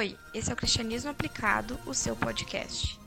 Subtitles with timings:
[0.00, 2.98] Oi, esse é o Cristianismo Aplicado, o seu podcast.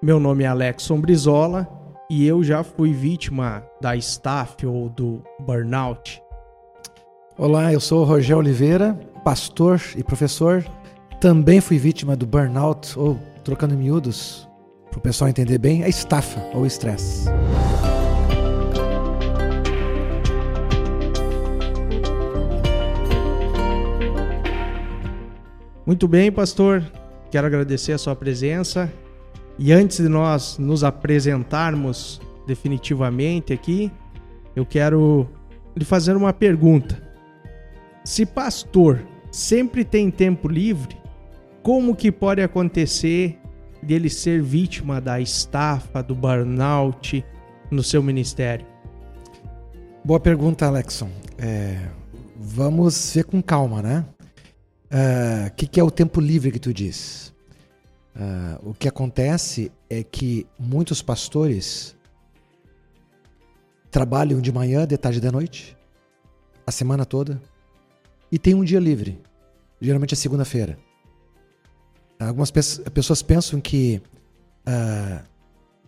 [0.00, 1.68] Meu nome é Alex Sombrizola
[2.08, 6.22] e eu já fui vítima da staff ou do burnout.
[7.36, 10.64] Olá, eu sou o Rogério Oliveira, pastor e professor.
[11.20, 14.48] Também fui vítima do burnout ou, trocando miúdos,
[14.94, 17.28] para o pessoal entender bem, a estafa ou estresse.
[25.84, 26.84] Muito bem, pastor.
[27.28, 28.90] Quero agradecer a sua presença.
[29.58, 33.90] E antes de nós nos apresentarmos definitivamente aqui,
[34.54, 35.28] eu quero
[35.76, 37.02] lhe fazer uma pergunta.
[38.04, 40.96] Se pastor sempre tem tempo livre,
[41.64, 43.40] como que pode acontecer
[43.84, 47.24] dele ser vítima da estafa, do burnout
[47.70, 48.66] no seu ministério?
[50.04, 51.10] Boa pergunta, Alexson.
[51.38, 51.88] É,
[52.36, 54.04] vamos ver com calma, né?
[54.90, 57.34] O uh, que, que, é o tempo livre que tu diz?
[58.14, 61.96] Uh, o que acontece é que muitos pastores
[63.90, 65.76] trabalham de manhã, de tarde e de noite,
[66.66, 67.40] a semana toda,
[68.30, 69.20] e tem um dia livre,
[69.80, 70.78] geralmente é segunda-feira.
[72.18, 74.00] Algumas pessoas pensam que
[74.68, 75.24] uh,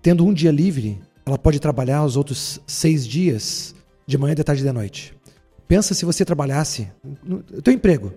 [0.03, 3.75] tendo um dia livre, ela pode trabalhar os outros seis dias
[4.07, 5.15] de manhã, de tarde e de noite.
[5.67, 6.89] Pensa se você trabalhasse
[7.25, 8.13] no teu emprego.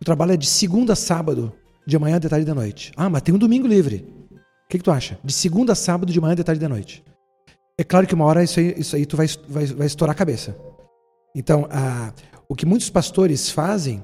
[0.00, 1.52] O trabalho é de segunda a sábado,
[1.86, 2.92] de manhã, de tarde e de noite.
[2.96, 4.06] Ah, mas tem um domingo livre.
[4.32, 5.18] O que, que tu acha?
[5.24, 7.04] De segunda a sábado, de manhã, de tarde e de noite.
[7.78, 10.18] É claro que uma hora isso aí, isso aí tu vai, vai, vai estourar a
[10.18, 10.56] cabeça.
[11.34, 12.12] Então, a,
[12.48, 14.02] o que muitos pastores fazem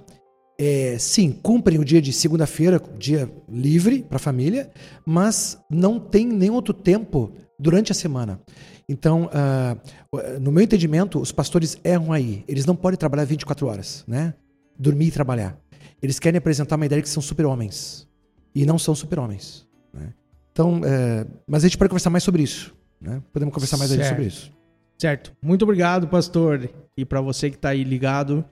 [0.58, 4.70] é, sim, cumprem o dia de segunda-feira, dia livre para a família,
[5.04, 8.40] mas não tem nenhum outro tempo durante a semana.
[8.88, 12.44] Então, uh, no meu entendimento, os pastores erram aí.
[12.46, 14.34] Eles não podem trabalhar 24 horas, né?
[14.78, 15.56] Dormir e trabalhar.
[16.02, 18.08] Eles querem apresentar uma ideia de que são super-homens.
[18.54, 19.66] E não são super-homens.
[19.94, 20.12] Né?
[20.50, 22.74] Então, é, mas a gente pode conversar mais sobre isso.
[23.00, 23.22] Né?
[23.32, 24.52] Podemos conversar mais sobre isso.
[24.98, 25.32] Certo.
[25.40, 26.68] Muito obrigado, pastor.
[26.96, 28.44] E para você que está aí ligado,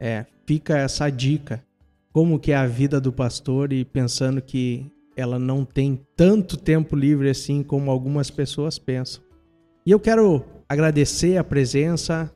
[0.00, 1.62] é, fica essa dica.
[2.12, 6.96] Como que é a vida do pastor e pensando que ela não tem tanto tempo
[6.96, 9.22] livre assim como algumas pessoas pensam.
[9.84, 12.32] E eu quero agradecer a presença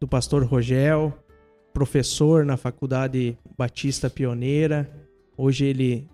[0.00, 1.12] do pastor Rogel,
[1.74, 4.88] professor na Faculdade Batista Pioneira.
[5.36, 6.08] Hoje ele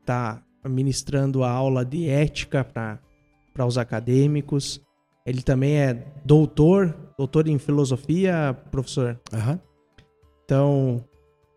[0.00, 4.80] está ministrando a aula de ética para os acadêmicos.
[5.24, 9.20] Ele também é doutor, doutor em filosofia, professor.
[9.32, 9.58] Uhum.
[10.44, 11.04] Então,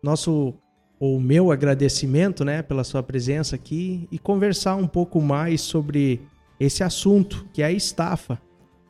[0.02, 0.54] nosso
[0.98, 6.22] ou meu agradecimento, né, pela sua presença aqui e conversar um pouco mais sobre
[6.58, 8.40] esse assunto, que é a estafa.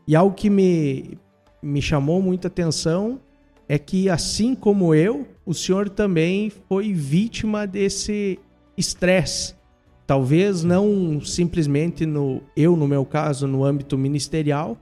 [0.06, 1.18] E algo que me,
[1.60, 3.20] me chamou muita atenção
[3.68, 8.38] é que, assim como eu, o senhor também foi vítima desse
[8.76, 9.54] estresse.
[10.06, 14.78] Talvez não simplesmente no eu, no meu caso, no âmbito ministerial,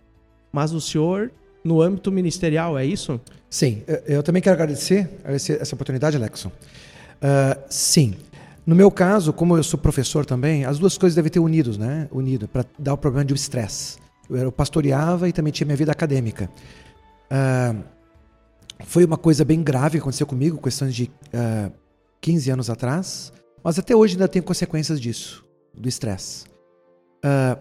[0.53, 1.33] mas o senhor
[1.65, 3.21] no âmbito ministerial, é isso?
[3.49, 6.49] Sim, eu também quero agradecer, essa oportunidade, Alexson.
[6.49, 8.15] Uh, sim,
[8.67, 12.09] no meu caso, como eu sou professor também, as duas coisas devem ter unidos, né?
[12.11, 13.99] Unido para dar o problema de estresse.
[14.31, 16.51] Eu pastoreava e também tinha minha vida acadêmica.
[17.31, 17.83] Uh,
[18.87, 21.71] foi uma coisa bem grave que aconteceu comigo, questões de uh, ah,
[22.21, 23.33] 15 anos atrás,
[23.63, 26.45] mas até hoje ainda tenho consequências disso, do estresse.
[27.25, 27.59] Uh,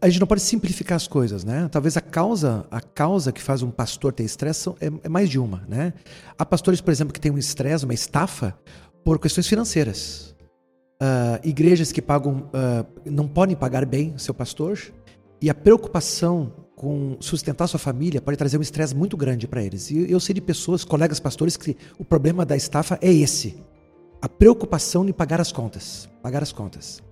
[0.00, 1.68] a gente não pode simplificar as coisas, né?
[1.70, 5.38] Talvez a causa, a causa que faz um pastor ter estresse é, é mais de
[5.38, 5.92] uma, né?
[6.38, 8.56] Há pastores, por exemplo, que têm um estresse, uma estafa,
[9.04, 10.34] por questões financeiras.
[11.02, 14.78] Uh, igrejas que pagam, uh, não podem pagar bem o seu pastor,
[15.40, 19.90] e a preocupação com sustentar sua família pode trazer um estresse muito grande para eles.
[19.90, 23.56] E eu sei de pessoas, colegas pastores, que o problema da estafa é esse:
[24.20, 26.08] a preocupação em pagar as contas.
[26.22, 27.02] Pagar as contas.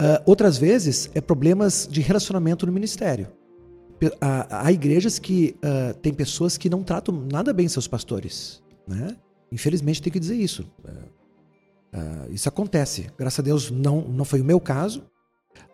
[0.00, 3.28] Uh, outras vezes é problemas de relacionamento no ministério.
[4.20, 8.62] Há, igrejas que uh, tem pessoas que não tratam nada bem seus pastores.
[8.86, 9.16] Né?
[9.50, 10.70] Infelizmente tem que dizer isso.
[11.94, 13.06] Uh, isso acontece.
[13.18, 15.02] Graças a Deus não, não foi o meu caso.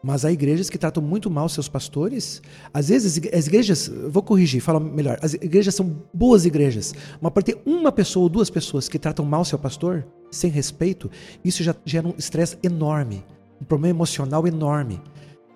[0.01, 2.41] Mas há igrejas que tratam muito mal seus pastores.
[2.73, 5.19] Às vezes, as igrejas, vou corrigir, fala melhor.
[5.21, 9.25] As igrejas são boas igrejas, mas para ter uma pessoa ou duas pessoas que tratam
[9.25, 11.11] mal seu pastor, sem respeito,
[11.45, 13.25] isso já gera um estresse enorme,
[13.63, 15.01] um problema emocional enorme.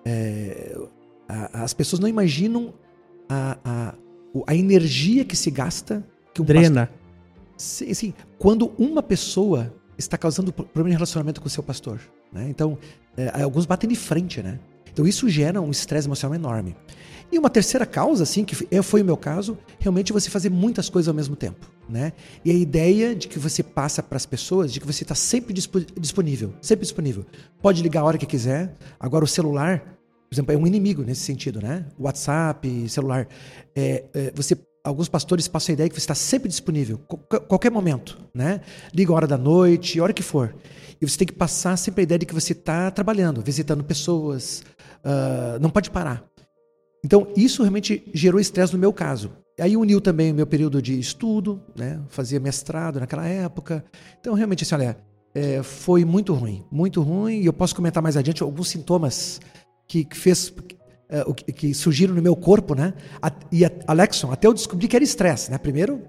[0.05, 0.75] É,
[1.27, 2.73] a, as pessoas não imaginam
[3.29, 3.95] a, a,
[4.47, 6.03] a energia que se gasta.
[6.33, 6.87] Que um Drena.
[6.87, 6.97] Pastor,
[7.57, 11.99] sim, sim, quando uma pessoa está causando problema de relacionamento com o seu pastor.
[12.31, 12.47] Né?
[12.49, 12.77] Então,
[13.15, 14.59] é, alguns batem de frente, né?
[14.91, 16.75] Então isso gera um estresse emocional enorme.
[17.31, 21.09] E uma terceira causa, assim, que foi o meu caso, realmente você fazer muitas coisas
[21.09, 22.13] ao mesmo tempo, né?
[22.43, 25.53] E a ideia de que você passa para as pessoas, de que você está sempre
[25.53, 27.25] disponível, sempre disponível.
[27.61, 28.73] Pode ligar a hora que quiser.
[28.97, 29.79] Agora o celular,
[30.29, 31.85] por exemplo, é um inimigo nesse sentido, né?
[31.99, 33.27] WhatsApp, celular,
[33.75, 34.55] é, é, você
[34.87, 36.97] alguns pastores passam a ideia que você está sempre disponível,
[37.47, 38.61] qualquer momento, né?
[38.93, 40.55] Liga a hora da noite, a hora que for.
[41.01, 44.63] E você tem que passar sempre a ideia de que você está trabalhando, visitando pessoas,
[45.03, 46.23] uh, não pode parar.
[47.03, 49.31] Então, isso realmente gerou estresse no meu caso.
[49.59, 51.99] Aí uniu também o meu período de estudo, né?
[52.09, 53.83] Fazia mestrado naquela época.
[54.19, 54.97] Então, realmente, assim, olha,
[55.33, 57.41] é, foi muito ruim, muito ruim.
[57.41, 59.39] E eu posso comentar mais adiante alguns sintomas
[59.87, 60.53] que, que fez
[61.09, 61.23] é,
[61.53, 62.93] que, surgiram no meu corpo, né?
[63.51, 65.57] E a, Alexson, até eu descobri que era estresse, né?
[65.57, 66.01] Primeiro,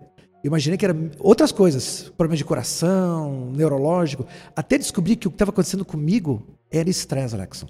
[0.43, 4.27] imaginei que era outras coisas, problemas de coração, neurológico,
[4.57, 7.69] até descobri que o que estava acontecendo comigo era estresse, Alexson.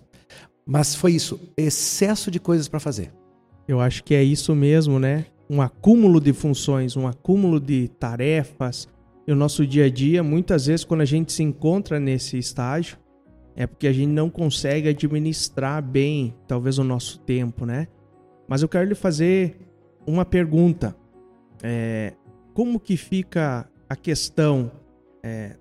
[0.70, 3.10] Mas foi isso, excesso de coisas para fazer.
[3.66, 5.24] Eu acho que é isso mesmo, né?
[5.48, 8.86] Um acúmulo de funções, um acúmulo de tarefas.
[9.26, 12.98] E o nosso dia a dia, muitas vezes, quando a gente se encontra nesse estágio,
[13.56, 17.88] é porque a gente não consegue administrar bem, talvez, o nosso tempo, né?
[18.46, 19.56] Mas eu quero lhe fazer
[20.06, 20.94] uma pergunta.
[21.62, 22.12] É,
[22.52, 24.70] como que fica a questão
[25.22, 25.56] é,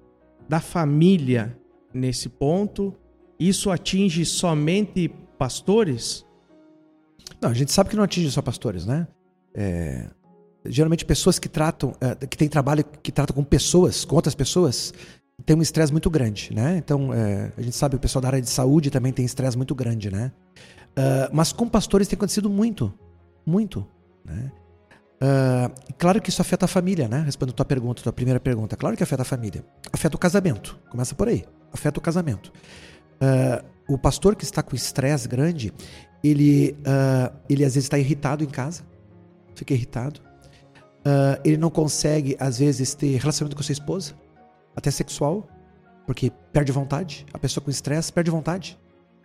[0.49, 1.57] da família
[1.93, 2.93] nesse ponto
[3.39, 6.25] isso atinge somente pastores?
[7.41, 9.07] Não, a gente sabe que não atinge só pastores, né?
[9.53, 10.09] É,
[10.65, 14.93] geralmente pessoas que tratam, é, que têm trabalho que tratam com pessoas, com outras pessoas,
[15.45, 16.77] tem um estresse muito grande, né?
[16.77, 19.55] Então, é, a gente sabe que o pessoal da área de saúde também tem estresse
[19.55, 20.31] muito grande, né?
[20.97, 22.91] Uh, mas com pastores tem acontecido muito,
[23.45, 23.87] muito,
[24.25, 24.51] né?
[25.21, 27.21] Uh, claro que isso afeta a família, né?
[27.21, 28.75] Respondendo a tua pergunta, a tua primeira pergunta.
[28.75, 29.63] Claro que afeta a família.
[29.91, 30.79] Afeta o casamento.
[30.89, 31.45] Começa por aí.
[31.71, 32.51] Afeta o casamento.
[33.21, 35.73] Uh, o pastor que está com estresse grande,
[36.23, 38.83] ele, uh, ele às vezes está irritado em casa,
[39.55, 40.19] fica irritado.
[40.99, 44.13] Uh, ele não consegue, às vezes, ter relacionamento com sua esposa,
[44.75, 45.47] até sexual,
[46.05, 47.25] porque perde vontade.
[47.33, 48.77] A pessoa com estresse perde vontade.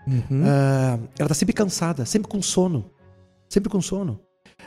[0.05, 0.45] Uhum.
[0.45, 2.91] ela está sempre cansada, sempre com sono.
[3.49, 4.21] Sempre com sono.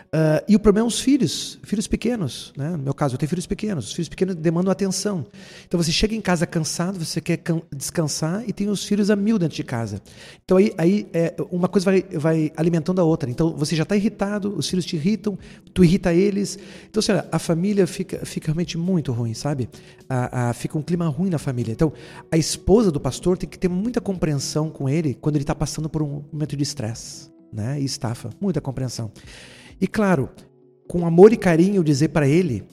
[0.05, 2.53] Uh, e o problema é os filhos, filhos pequenos.
[2.55, 2.69] Né?
[2.69, 3.87] No meu caso, eu tenho filhos pequenos.
[3.87, 5.25] Os filhos pequenos demandam atenção.
[5.67, 7.41] Então você chega em casa cansado, você quer
[7.75, 10.01] descansar e tem os filhos a mil dentro de casa.
[10.43, 13.29] Então aí, aí é, uma coisa vai, vai alimentando a outra.
[13.29, 15.37] Então você já está irritado, os filhos te irritam,
[15.73, 16.57] tu irrita eles.
[16.89, 19.69] Então, assim, a família fica, fica realmente muito ruim, sabe?
[20.07, 21.73] A, a, fica um clima ruim na família.
[21.73, 21.91] Então
[22.31, 25.89] a esposa do pastor tem que ter muita compreensão com ele quando ele está passando
[25.89, 27.79] por um momento de estresse né?
[27.79, 28.29] e estafa.
[28.39, 29.11] Muita compreensão.
[29.79, 30.29] E claro,
[30.87, 32.63] com amor e carinho dizer para ele,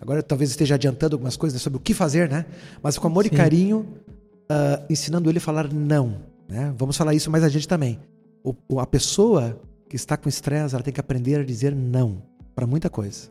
[0.00, 2.46] agora talvez esteja adiantando algumas coisas sobre o que fazer, né?
[2.82, 3.30] Mas com amor Sim.
[3.32, 3.86] e carinho,
[4.50, 6.16] uh, ensinando ele a falar não.
[6.48, 6.74] Né?
[6.76, 7.98] Vamos falar isso mais adiante também.
[8.42, 12.22] O, a pessoa que está com estresse, ela tem que aprender a dizer não
[12.54, 13.28] para muita coisa.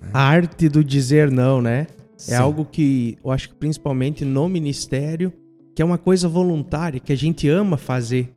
[0.00, 0.08] Né?
[0.12, 1.86] A arte do dizer não, né?
[1.90, 2.32] É Sim.
[2.32, 5.32] É algo que eu acho que principalmente no ministério,
[5.74, 8.32] que é uma coisa voluntária, que a gente ama fazer.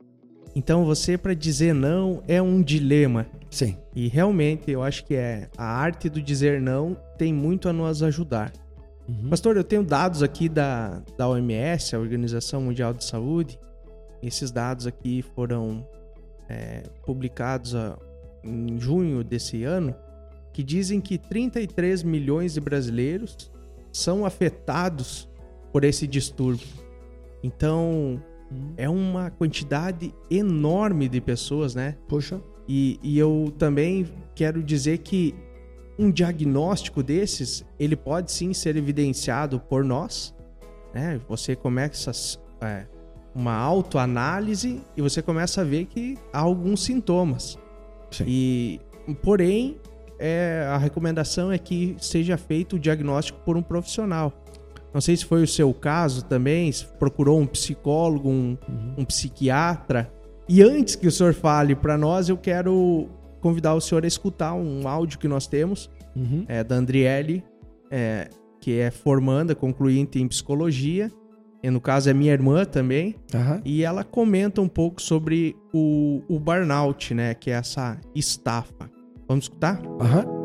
[0.54, 3.26] Então você para dizer não é um dilema.
[3.50, 3.76] Sim.
[3.94, 8.02] E realmente eu acho que é a arte do dizer não tem muito a nos
[8.02, 8.52] ajudar.
[9.08, 9.30] Uhum.
[9.30, 13.58] Pastor, eu tenho dados aqui da, da OMS, a Organização Mundial de Saúde.
[14.22, 15.86] Esses dados aqui foram
[16.48, 17.98] é, publicados a,
[18.44, 19.94] em junho desse ano,
[20.52, 23.50] que dizem que 33 milhões de brasileiros
[23.90, 25.28] são afetados
[25.72, 26.66] por esse distúrbio.
[27.42, 28.74] Então, uhum.
[28.76, 31.96] é uma quantidade enorme de pessoas, né?
[32.08, 32.40] Poxa.
[32.68, 35.34] E, e eu também quero dizer que
[35.98, 40.34] um diagnóstico desses, ele pode sim ser evidenciado por nós.
[40.94, 41.20] Né?
[41.28, 42.12] Você começa
[42.60, 42.86] é,
[43.34, 47.58] uma autoanálise e você começa a ver que há alguns sintomas.
[48.10, 48.24] Sim.
[48.26, 48.80] E,
[49.22, 49.76] porém,
[50.18, 54.32] é, a recomendação é que seja feito o diagnóstico por um profissional.
[54.92, 58.94] Não sei se foi o seu caso também, se procurou um psicólogo, um, uhum.
[58.98, 60.10] um psiquiatra,
[60.48, 63.08] e antes que o senhor fale para nós, eu quero
[63.40, 66.44] convidar o senhor a escutar um áudio que nós temos uhum.
[66.48, 67.44] é, da Andriele,
[67.90, 68.28] é,
[68.60, 71.10] que é formanda, concluinte em psicologia.
[71.62, 73.16] E no caso é minha irmã também.
[73.34, 73.60] Uhum.
[73.64, 77.34] E ela comenta um pouco sobre o, o burnout, né?
[77.34, 78.88] Que é essa estafa.
[79.26, 79.80] Vamos escutar?
[80.00, 80.24] Aham.
[80.24, 80.38] Uhum.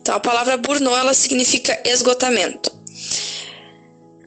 [0.00, 2.81] Então, a palavra burnout, ela significa esgotamento.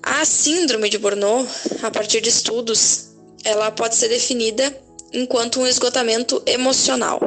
[0.06, 1.50] A síndrome de Burnout,
[1.82, 3.08] a partir de estudos,
[3.44, 4.72] ela pode ser definida
[5.12, 7.20] enquanto um esgotamento emocional,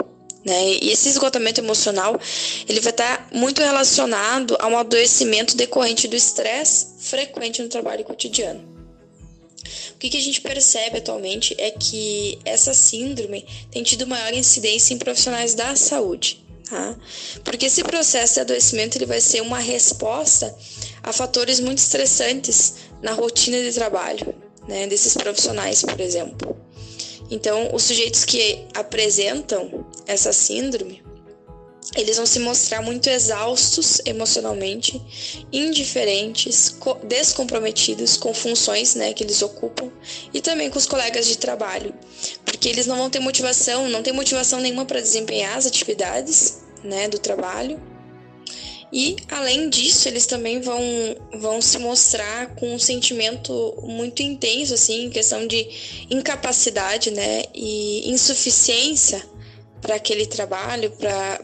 [0.44, 0.78] Né?
[0.80, 2.18] E esse esgotamento emocional,
[2.68, 8.60] ele vai estar muito relacionado a um adoecimento decorrente do estresse frequente no trabalho cotidiano.
[9.94, 14.94] O que, que a gente percebe atualmente é que essa síndrome tem tido maior incidência
[14.94, 16.96] em profissionais da saúde, tá?
[17.42, 20.56] Porque esse processo de adoecimento ele vai ser uma resposta
[21.08, 24.34] a fatores muito estressantes na rotina de trabalho,
[24.68, 26.54] né, desses profissionais, por exemplo.
[27.30, 31.02] Então, os sujeitos que apresentam essa síndrome,
[31.96, 35.00] eles vão se mostrar muito exaustos emocionalmente,
[35.50, 39.90] indiferentes, descomprometidos com funções né, que eles ocupam
[40.34, 41.94] e também com os colegas de trabalho,
[42.44, 47.08] porque eles não vão ter motivação, não tem motivação nenhuma para desempenhar as atividades né,
[47.08, 47.80] do trabalho
[48.92, 50.80] e, além disso, eles também vão,
[51.38, 57.44] vão se mostrar com um sentimento muito intenso, assim, em questão de incapacidade, né?
[57.54, 59.22] E insuficiência
[59.82, 60.90] para aquele trabalho,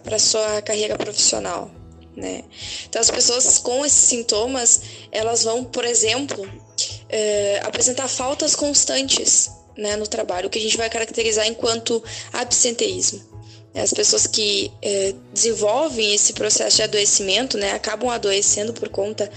[0.03, 1.71] para sua carreira profissional,
[2.17, 2.45] né?
[2.89, 4.83] Então, as pessoas com esses sintomas,
[5.13, 6.51] elas vão, por exemplo,
[7.11, 13.34] é, apresentar faltas constantes né, no trabalho, o que a gente vai caracterizar enquanto absenteísmo.
[13.75, 19.29] As pessoas que é, desenvolvem esse processo de adoecimento, né, acabam adoecendo por conta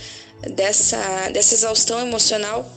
[0.41, 2.71] dessa, dessa exaustão emocional,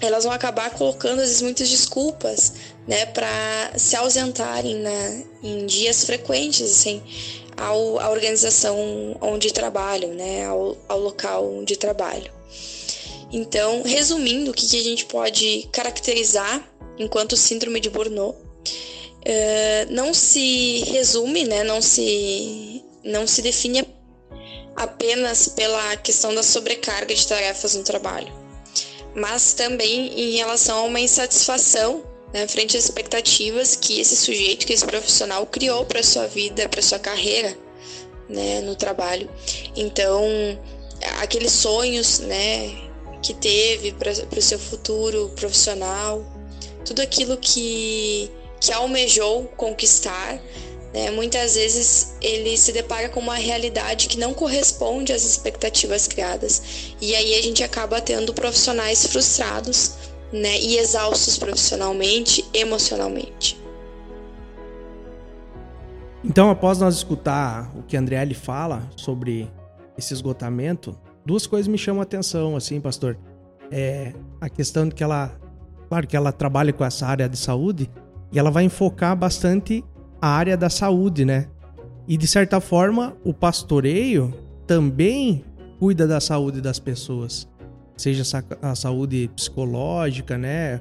[0.00, 2.52] elas vão acabar colocando às vezes muitas desculpas,
[2.86, 7.02] né, para se ausentarem na, em dias frequentes, assim,
[7.56, 12.30] ao, à organização onde trabalham, né, ao, ao local de trabalho.
[13.32, 16.62] Então, resumindo, o que, que a gente pode caracterizar
[16.98, 18.43] enquanto síndrome de Burnout
[19.26, 23.86] uh, não se resume, né, não, se, não se define
[24.76, 28.32] apenas pela questão da sobrecarga de tarefas no trabalho,
[29.14, 34.72] mas também em relação a uma insatisfação né, frente às expectativas que esse sujeito, que
[34.72, 37.56] esse profissional criou para sua vida, para sua carreira
[38.28, 39.30] né, no trabalho.
[39.76, 40.26] Então,
[41.20, 42.74] aqueles sonhos né,
[43.22, 46.24] que teve para o seu futuro profissional,
[46.84, 48.30] tudo aquilo que
[48.64, 50.40] que almejou conquistar,
[50.92, 56.94] né, muitas vezes ele se depara com uma realidade que não corresponde às expectativas criadas.
[57.00, 59.94] E aí a gente acaba tendo profissionais frustrados
[60.32, 63.60] né, e exaustos profissionalmente, emocionalmente.
[66.24, 69.50] Então, após nós escutar o que a Andriele fala sobre
[69.98, 73.18] esse esgotamento, duas coisas me chamam a atenção, assim, pastor.
[73.70, 75.36] É a questão de que ela,
[75.88, 77.90] claro que ela trabalha com essa área de saúde,
[78.34, 79.84] e ela vai enfocar bastante
[80.20, 81.46] a área da saúde, né?
[82.08, 84.34] E de certa forma, o pastoreio
[84.66, 85.44] também
[85.78, 87.48] cuida da saúde das pessoas,
[87.96, 88.24] seja
[88.60, 90.80] a saúde psicológica, né?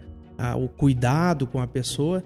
[0.58, 2.24] O cuidado com a pessoa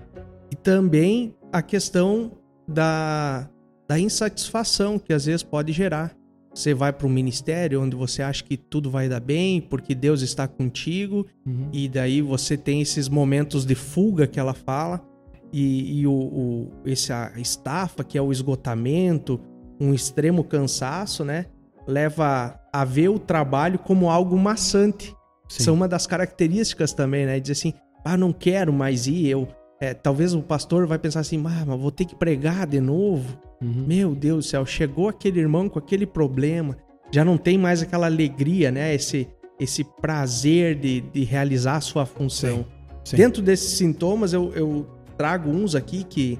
[0.49, 2.31] e também a questão
[2.67, 3.49] da,
[3.87, 6.15] da insatisfação que às vezes pode gerar.
[6.53, 10.21] Você vai para um ministério onde você acha que tudo vai dar bem, porque Deus
[10.21, 11.69] está contigo, uhum.
[11.71, 15.06] e daí você tem esses momentos de fuga que ela fala,
[15.51, 19.39] e, e o, o, essa estafa, que é o esgotamento,
[19.79, 21.45] um extremo cansaço, né?
[21.87, 25.15] Leva a ver o trabalho como algo maçante.
[25.47, 25.63] Sim.
[25.63, 27.39] São uma das características também, né?
[27.39, 27.73] Dizer assim,
[28.03, 29.47] ah, não quero mais ir, eu...
[29.79, 33.37] É, talvez o pastor vai pensar assim, ah, mas vou ter que pregar de novo.
[33.61, 33.85] Uhum.
[33.87, 36.75] Meu Deus do céu, chegou aquele irmão com aquele problema,
[37.11, 38.95] já não tem mais aquela alegria, né?
[38.95, 39.27] Esse,
[39.59, 42.57] esse prazer de, de realizar a sua função.
[42.57, 42.65] Sim.
[43.03, 43.17] Sim.
[43.17, 44.87] Dentro desses sintomas, eu, eu
[45.17, 46.39] trago uns aqui que,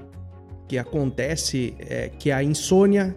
[0.66, 3.16] que acontece, é, que é a insônia,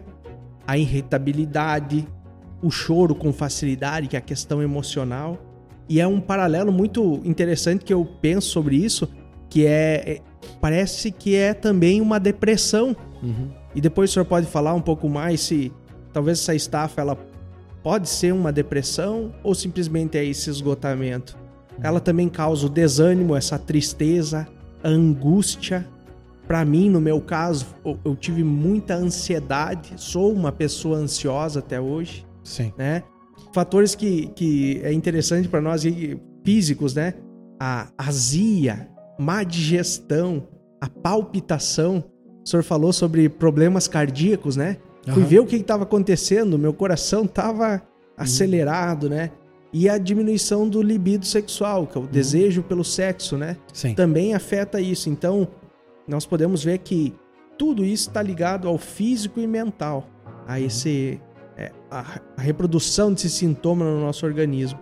[0.66, 2.06] a irritabilidade,
[2.62, 5.38] o choro com facilidade, que é a questão emocional.
[5.88, 9.08] E é um paralelo muito interessante que eu penso sobre isso,
[9.48, 10.20] que é, é
[10.60, 12.96] parece que é também uma depressão.
[13.22, 13.50] Uhum.
[13.74, 15.72] E depois o senhor pode falar um pouco mais se
[16.12, 17.18] talvez essa estafa ela
[17.82, 21.36] pode ser uma depressão ou simplesmente é esse esgotamento.
[21.82, 24.46] Ela também causa o desânimo, essa tristeza,
[24.82, 25.86] a angústia.
[26.46, 27.66] Para mim, no meu caso,
[28.04, 32.26] eu tive muita ansiedade, sou uma pessoa ansiosa até hoje.
[32.42, 32.72] Sim.
[32.76, 33.02] Né?
[33.54, 35.82] Fatores que, que é interessante para nós
[36.44, 37.14] físicos, né?
[37.60, 40.48] A azia, má digestão,
[40.80, 42.04] a palpitação.
[42.44, 44.78] O senhor falou sobre problemas cardíacos, né?
[45.06, 45.14] Uhum.
[45.14, 47.80] Fui ver o que estava acontecendo, meu coração estava uhum.
[48.16, 49.30] acelerado, né?
[49.72, 52.10] E a diminuição do libido sexual, que é o uhum.
[52.10, 53.56] desejo pelo sexo, né?
[53.72, 53.94] Sim.
[53.94, 55.08] Também afeta isso.
[55.08, 55.48] Então,
[56.06, 57.14] nós podemos ver que
[57.56, 60.06] tudo isso está ligado ao físico e mental,
[60.46, 60.58] a uhum.
[60.58, 61.20] esse
[61.56, 64.78] é, a, a, reprodução desse sintoma no nosso organismo.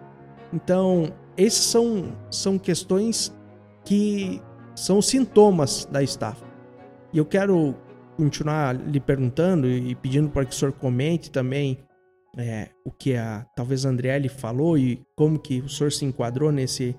[0.53, 3.33] Então, esses são, são questões
[3.85, 4.41] que
[4.75, 6.45] são sintomas da estafa.
[7.13, 7.75] E eu quero
[8.17, 11.79] continuar lhe perguntando e pedindo para que o senhor comente também
[12.37, 16.53] é, o que a talvez a Andriele falou e como que o senhor se enquadrou
[16.53, 16.97] nesse,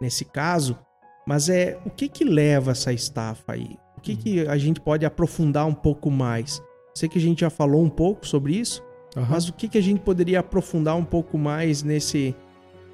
[0.00, 0.78] nesse caso,
[1.26, 3.76] mas é o que que leva essa estafa aí?
[3.96, 6.62] O que que a gente pode aprofundar um pouco mais?
[6.94, 8.82] Sei que a gente já falou um pouco sobre isso,
[9.16, 9.26] uhum.
[9.28, 12.34] mas o que que a gente poderia aprofundar um pouco mais nesse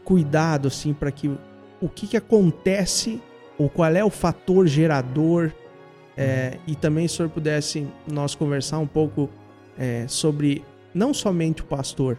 [0.04, 1.28] cuidado assim para que
[1.80, 3.20] o que que acontece
[3.58, 5.52] ou qual é o fator gerador
[6.16, 9.28] é, e também se o senhor pudesse nós conversar um pouco
[9.78, 10.62] é, sobre
[10.94, 12.18] não somente o pastor,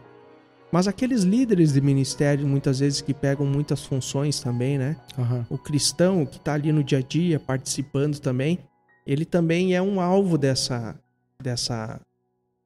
[0.71, 4.95] mas aqueles líderes de ministério, muitas vezes, que pegam muitas funções também, né?
[5.17, 5.45] Uhum.
[5.49, 8.59] O cristão que está ali no dia a dia, participando também,
[9.05, 10.95] ele também é um alvo dessa,
[11.43, 11.99] dessa,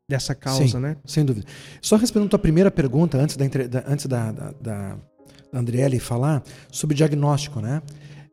[0.08, 0.98] dessa causa, Sim, né?
[1.04, 1.48] Sem dúvida.
[1.82, 4.98] Só respondendo a tua primeira pergunta, antes da, da antes da, da, da
[5.52, 7.82] Andriele falar, sobre diagnóstico, né?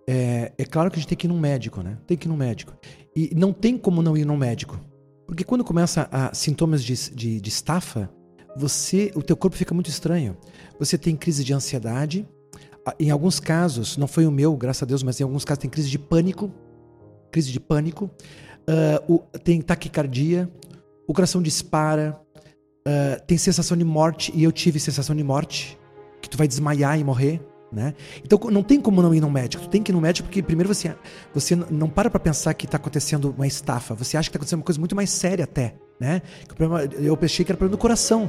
[0.07, 1.97] É, é claro que a gente tem que ir num médico, né?
[2.07, 2.75] Tem que ir num médico.
[3.17, 4.79] E não tem como não ir num médico.
[5.27, 8.11] Porque quando começa a sintomas de, de, de estafa,
[8.57, 10.37] você, o teu corpo fica muito estranho.
[10.79, 12.29] Você tem crise de ansiedade.
[12.99, 15.71] Em alguns casos, não foi o meu, graças a Deus, mas em alguns casos tem
[15.71, 16.53] crise de pânico.
[17.31, 18.11] Crise de pânico.
[18.69, 20.51] Uh, o, tem taquicardia.
[21.07, 22.21] O coração dispara.
[22.87, 24.33] Uh, tem sensação de morte.
[24.35, 25.79] E eu tive sensação de morte.
[26.21, 27.41] Que tu vai desmaiar e morrer.
[27.73, 27.95] Né?
[28.23, 29.63] Então não tem como não ir no médico.
[29.65, 30.95] Tu tem que ir no médico porque primeiro você,
[31.33, 33.95] você não para para pensar que está acontecendo uma estafa.
[33.95, 35.75] Você acha que está acontecendo uma coisa muito mais séria até.
[35.99, 36.21] Né?
[37.01, 38.29] Eu pensei que era problema do coração,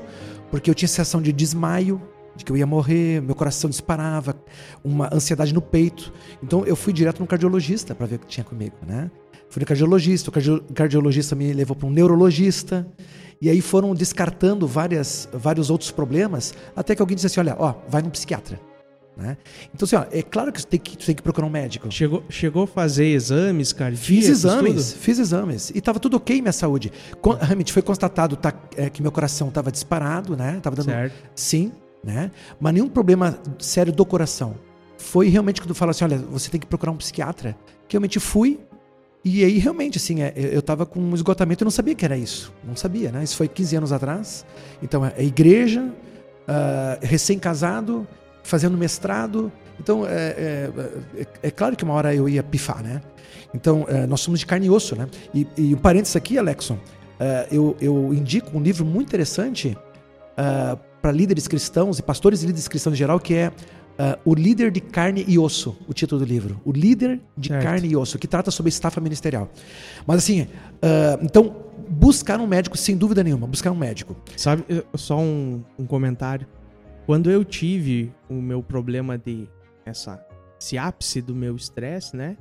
[0.49, 2.01] porque eu tinha sensação de desmaio,
[2.35, 4.35] de que eu ia morrer, meu coração disparava,
[4.83, 6.13] uma ansiedade no peito.
[6.41, 8.75] Então eu fui direto no cardiologista para ver o que tinha comigo.
[8.87, 9.11] Né?
[9.49, 12.87] Fui no cardiologista, o cardiologista me levou para um neurologista.
[13.41, 17.73] E aí foram descartando várias, vários outros problemas, até que alguém disse assim: olha, ó,
[17.89, 18.57] vai no psiquiatra.
[19.15, 19.37] Né?
[19.73, 21.89] Então, assim, ó, é claro que você tem que, tem que procurar um médico.
[21.91, 23.95] Chegou, chegou a fazer exames, cara?
[23.95, 25.01] Fiz exames, tudo?
[25.01, 25.69] fiz exames.
[25.69, 26.91] E estava tudo ok minha saúde.
[27.21, 30.59] Con realmente foi constatado tá, é, que meu coração estava disparado, né?
[30.61, 30.85] Tava dando.
[30.85, 31.13] Certo.
[31.35, 31.71] Sim,
[32.03, 32.31] né?
[32.59, 34.55] Mas nenhum problema sério do coração.
[34.97, 37.55] Foi realmente quando falo assim: olha, você tem que procurar um psiquiatra.
[37.87, 38.59] Que realmente fui.
[39.25, 42.17] E aí, realmente, assim, é, eu estava com um esgotamento e não sabia que era
[42.17, 42.51] isso.
[42.63, 43.23] Não sabia, né?
[43.23, 44.45] Isso foi 15 anos atrás.
[44.81, 48.05] Então, é, é igreja, uh, recém-casado
[48.43, 49.51] fazendo mestrado.
[49.79, 50.69] Então, é, é,
[51.17, 53.01] é, é, claro que uma hora eu ia pifar, né?
[53.53, 55.07] Então, é, nós somos de carne e osso, né?
[55.33, 56.77] E, e um parênteses aqui, Alexson,
[57.19, 59.77] é, eu, eu, indico um livro muito interessante
[60.37, 63.51] é, para líderes cristãos e pastores e líderes cristãos em geral, que é
[64.25, 66.59] O Líder de Carne e Osso, o título do livro.
[66.65, 67.63] O Líder de certo.
[67.63, 69.49] Carne e Osso, que trata sobre estafa ministerial.
[70.07, 70.47] Mas assim,
[71.21, 71.55] então,
[71.89, 74.15] buscar um médico, sem dúvida nenhuma, buscar um médico.
[74.37, 74.63] Sabe,
[74.95, 76.47] só um, um comentário.
[77.05, 79.47] Quando eu tive o meu problema de
[79.85, 80.25] essa,
[80.59, 82.37] esse ápice do meu estresse, né?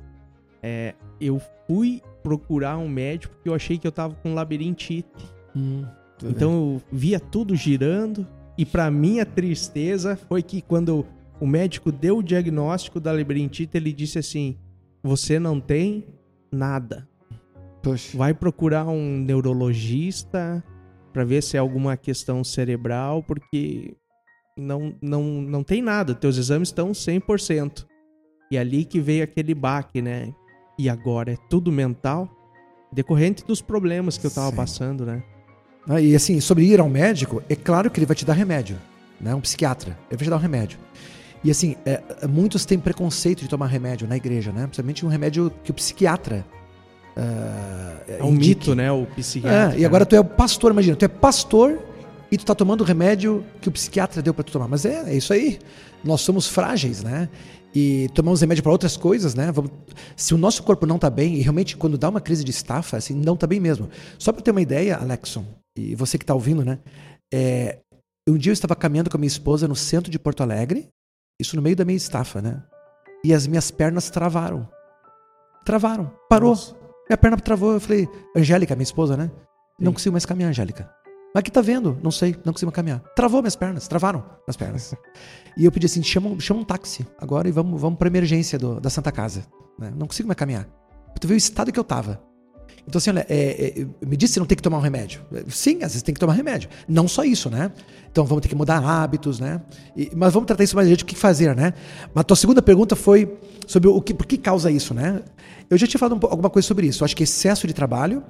[0.61, 5.09] É, eu fui procurar um médico porque eu achei que eu tava com labirintite.
[5.55, 5.85] Hum,
[6.23, 6.73] então bem.
[6.75, 8.25] eu via tudo girando
[8.57, 11.05] e para minha tristeza foi que quando
[11.39, 14.57] o médico deu o diagnóstico da labirintite, ele disse assim:
[15.03, 16.05] "Você não tem
[16.49, 17.07] nada.
[17.81, 18.17] Poxa.
[18.17, 20.63] Vai procurar um neurologista
[21.11, 23.95] para ver se é alguma questão cerebral, porque
[24.57, 27.85] não, não, não tem nada, teus exames estão 100%.
[28.51, 30.33] E ali que veio aquele baque, né?
[30.77, 32.29] E agora é tudo mental,
[32.91, 34.55] decorrente dos problemas que eu tava Sim.
[34.55, 35.23] passando, né?
[35.87, 38.77] Ah, e assim, sobre ir ao médico, é claro que ele vai te dar remédio,
[39.19, 39.33] né?
[39.35, 40.77] Um psiquiatra, ele vai te dar um remédio.
[41.43, 44.63] E assim, é, muitos têm preconceito de tomar remédio na igreja, né?
[44.63, 46.45] Principalmente um remédio que o psiquiatra.
[47.17, 48.69] Uh, é um indique.
[48.69, 48.91] mito, né?
[48.91, 49.77] O psiquiatra.
[49.77, 51.77] É, e agora tu é pastor, imagina, tu é pastor
[52.33, 54.67] e tu tá tomando o remédio que o psiquiatra deu para tu tomar.
[54.67, 55.59] Mas é, é isso aí.
[56.03, 57.29] Nós somos frágeis, né?
[57.75, 59.51] E tomamos remédio para outras coisas, né?
[59.51, 59.69] Vamos...
[60.17, 62.97] Se o nosso corpo não tá bem, e realmente quando dá uma crise de estafa,
[62.97, 63.87] assim, não tá bem mesmo.
[64.17, 65.45] Só para ter uma ideia, Alexson,
[65.77, 66.79] e você que tá ouvindo, né?
[67.31, 67.77] É...
[68.27, 70.87] Um dia eu estava caminhando com a minha esposa no centro de Porto Alegre,
[71.39, 72.63] isso no meio da minha estafa, né?
[73.23, 74.67] E as minhas pernas travaram.
[75.63, 76.11] Travaram.
[76.27, 76.49] Parou.
[76.49, 76.75] Nossa.
[77.07, 77.73] Minha perna travou.
[77.73, 79.25] Eu falei, Angélica, minha esposa, né?
[79.27, 79.85] Sim.
[79.85, 81.02] Não consigo mais caminhar, Angélica.
[81.33, 81.97] Mas que tá vendo?
[82.03, 82.99] Não sei, não consigo caminhar.
[83.15, 84.93] Travou minhas pernas, travaram as pernas.
[85.57, 88.79] e eu pedi assim: chama, chama um táxi agora e vamos, vamos pra emergência do,
[88.79, 89.45] da Santa Casa.
[89.79, 89.91] Né?
[89.95, 90.67] Não consigo mais caminhar.
[91.19, 92.21] Tu viu o estado que eu tava.
[92.87, 95.21] Então, assim, olha, é, é, me disse que não tem que tomar um remédio.
[95.47, 96.69] Sim, às vezes tem que tomar remédio.
[96.87, 97.71] Não só isso, né?
[98.11, 99.61] Então vamos ter que mudar hábitos, né?
[99.95, 101.73] E, mas vamos tratar isso mais adiante, o que fazer, né?
[102.13, 105.21] Mas a tua segunda pergunta foi sobre o que, por que causa isso, né?
[105.69, 107.03] Eu já tinha falado um, alguma coisa sobre isso.
[107.03, 108.21] Eu acho que excesso de trabalho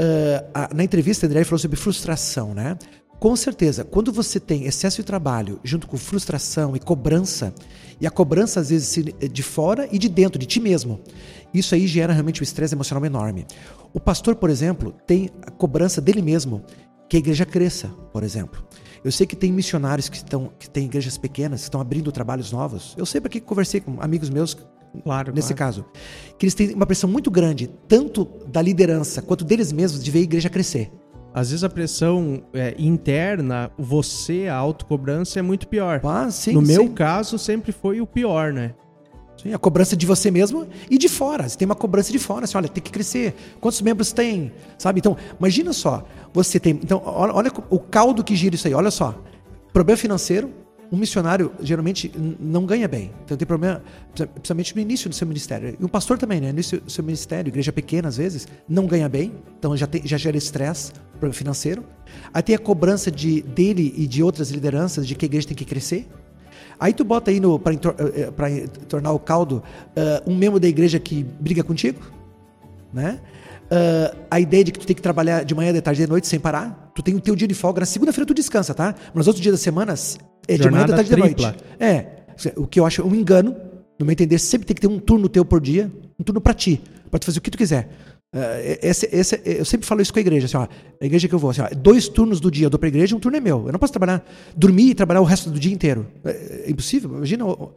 [0.00, 2.76] uh, na entrevista, André falou sobre frustração, né?
[3.20, 7.52] Com certeza, quando você tem excesso de trabalho junto com frustração e cobrança,
[8.00, 11.00] e a cobrança às vezes de fora e de dentro, de ti mesmo.
[11.52, 13.46] Isso aí gera realmente um estresse emocional enorme.
[13.92, 16.64] O pastor, por exemplo, tem a cobrança dele mesmo
[17.10, 18.64] que a igreja cresça, por exemplo.
[19.04, 22.50] Eu sei que tem missionários que estão que têm igrejas pequenas, que estão abrindo trabalhos
[22.50, 22.94] novos.
[22.96, 24.56] Eu sei porque conversei com amigos meus
[25.04, 25.74] Claro, nesse claro.
[25.74, 25.84] caso,
[26.38, 30.20] que eles têm uma pressão muito grande, tanto da liderança quanto deles mesmos, de ver
[30.20, 30.90] a igreja crescer.
[31.32, 36.00] Às vezes a pressão é, interna, você, a autocobrança é muito pior.
[36.02, 36.88] Ah, sim, no meu sim.
[36.92, 38.74] caso, sempre foi o pior, né?
[39.40, 41.48] Sim, a cobrança de você mesmo e de fora.
[41.48, 42.44] Você tem uma cobrança de fora.
[42.44, 43.34] Assim, olha, tem que crescer.
[43.58, 44.52] Quantos membros tem?
[44.76, 44.98] Sabe?
[44.98, 46.04] Então, imagina só.
[46.34, 46.72] Você tem.
[46.72, 48.74] Então, olha, olha o caldo que gira isso aí.
[48.74, 49.14] Olha só.
[49.72, 50.50] Problema financeiro.
[50.92, 53.12] Um missionário geralmente não ganha bem.
[53.24, 55.76] Então tem problema, principalmente no início do seu ministério.
[55.78, 56.48] E um pastor também, né?
[56.48, 59.32] No início do seu ministério, igreja pequena às vezes, não ganha bem.
[59.58, 61.84] Então já, tem, já gera estresse, problema financeiro.
[62.34, 65.56] Aí tem a cobrança de, dele e de outras lideranças de que a igreja tem
[65.56, 66.08] que crescer.
[66.78, 67.40] Aí tu bota aí
[68.34, 68.48] para
[68.88, 69.62] tornar o caldo
[69.94, 72.00] ah, um membro da igreja que briga contigo,
[72.92, 73.20] né?
[73.70, 76.26] Ah, a ideia de que tu tem que trabalhar de manhã, de tarde, de noite
[76.26, 76.90] sem parar.
[76.94, 77.80] Tu tem o teu dia de folga.
[77.80, 78.94] Na segunda-feira tu descansa, tá?
[79.08, 79.94] Mas nos outros dias da semana
[80.48, 81.46] é de manhã, Jornada tarde, de tripla.
[81.50, 81.64] noite.
[81.78, 82.06] É.
[82.56, 83.54] O que eu acho um engano,
[83.98, 86.54] no meu entender, sempre tem que ter um turno teu por dia, um turno pra
[86.54, 87.88] ti, pra tu fazer o que tu quiser.
[88.32, 90.66] Ah, esse, esse- eu sempre falo isso com a igreja, assim, ó,
[91.00, 93.14] a igreja que eu vou, assim, ó, dois turnos do dia eu dou pra igreja,
[93.16, 93.66] um turno é meu.
[93.66, 94.24] Eu não posso trabalhar,
[94.56, 96.06] dormir e trabalhar o resto do dia inteiro.
[96.24, 97.10] É, é impossível.
[97.16, 97.70] Imagina, ó,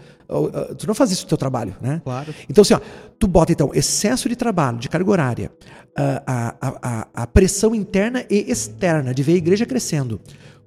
[0.78, 2.02] tu não faz isso no teu trabalho, né?
[2.04, 2.34] Claro.
[2.48, 2.80] Então, assim, ó,
[3.18, 5.52] tu bota então excesso de trabalho, de carga horária,
[5.98, 6.24] a,
[6.62, 10.22] a, a, a pressão interna e externa de ver a igreja crescendo,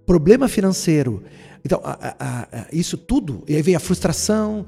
[0.04, 1.22] problema financeiro.
[1.64, 4.66] Então, a- a- a- isso tudo, e aí vem a frustração,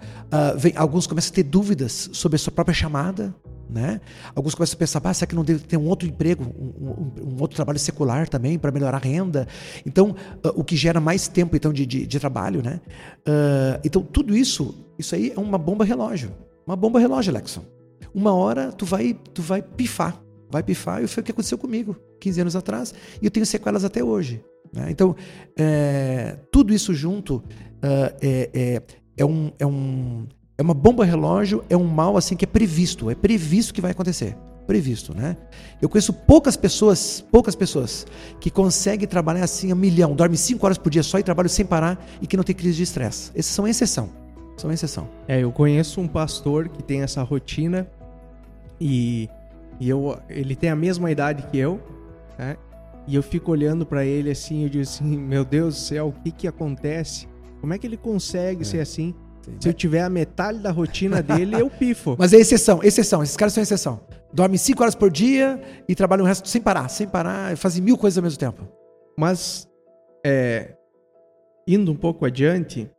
[0.56, 3.34] vem, alguns começam a ter dúvidas sobre a sua própria chamada,
[3.70, 4.00] né?
[4.34, 7.34] Alguns começam a pensar, ah, será que não deve ter um outro emprego, um, um-
[7.36, 9.46] um outro trabalho secular também para melhorar a renda?
[9.84, 12.80] Então, ah, o que gera mais tempo então de, de, de trabalho, né?
[13.26, 16.30] Ah, então, tudo isso, isso aí é uma bomba relógio,
[16.66, 17.62] uma bomba relógio, Alexson.
[18.14, 20.18] Uma hora tu vai, tu vai pifar,
[20.50, 23.84] vai pifar, e foi o que aconteceu comigo 15 anos atrás, e eu tenho sequelas
[23.84, 24.42] até hoje.
[24.72, 24.86] Né?
[24.90, 25.14] Então,
[25.56, 27.42] é, tudo isso junto
[27.82, 28.82] ah, é, é,
[29.16, 30.26] é, um, é, um,
[30.56, 33.92] é uma bomba relógio, é um mal assim que é previsto, é previsto que vai
[33.92, 34.36] acontecer.
[34.66, 35.34] Previsto, né?
[35.80, 38.06] Eu conheço poucas pessoas, poucas pessoas
[38.38, 41.64] que conseguem trabalhar assim a milhão, dorme 5 horas por dia só e trabalham sem
[41.64, 43.30] parar e que não tem crise de estresse.
[43.34, 44.10] Esses são exceção.
[44.58, 45.08] São exceção.
[45.26, 47.88] É, eu conheço um pastor que tem essa rotina
[48.78, 49.30] e,
[49.80, 51.80] e eu, ele tem a mesma idade que eu,
[52.36, 52.56] né?
[53.08, 56.12] E eu fico olhando pra ele assim, eu digo assim, meu Deus do céu, o
[56.22, 57.26] que que acontece?
[57.58, 59.14] Como é que ele consegue ser assim?
[59.58, 62.14] Se eu tiver a metade da rotina dele, eu pifo.
[62.20, 63.22] Mas é exceção, exceção.
[63.22, 63.98] Esses caras são exceção.
[64.30, 67.82] Dormem 5 horas por dia e trabalham o resto sem parar, sem parar, e fazem
[67.82, 68.68] mil coisas ao mesmo tempo.
[69.16, 69.66] Mas,
[70.24, 70.76] é,
[71.66, 72.90] indo um pouco adiante,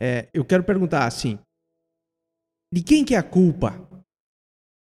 [0.00, 1.38] é, eu quero perguntar assim:
[2.74, 3.80] de quem que é a culpa?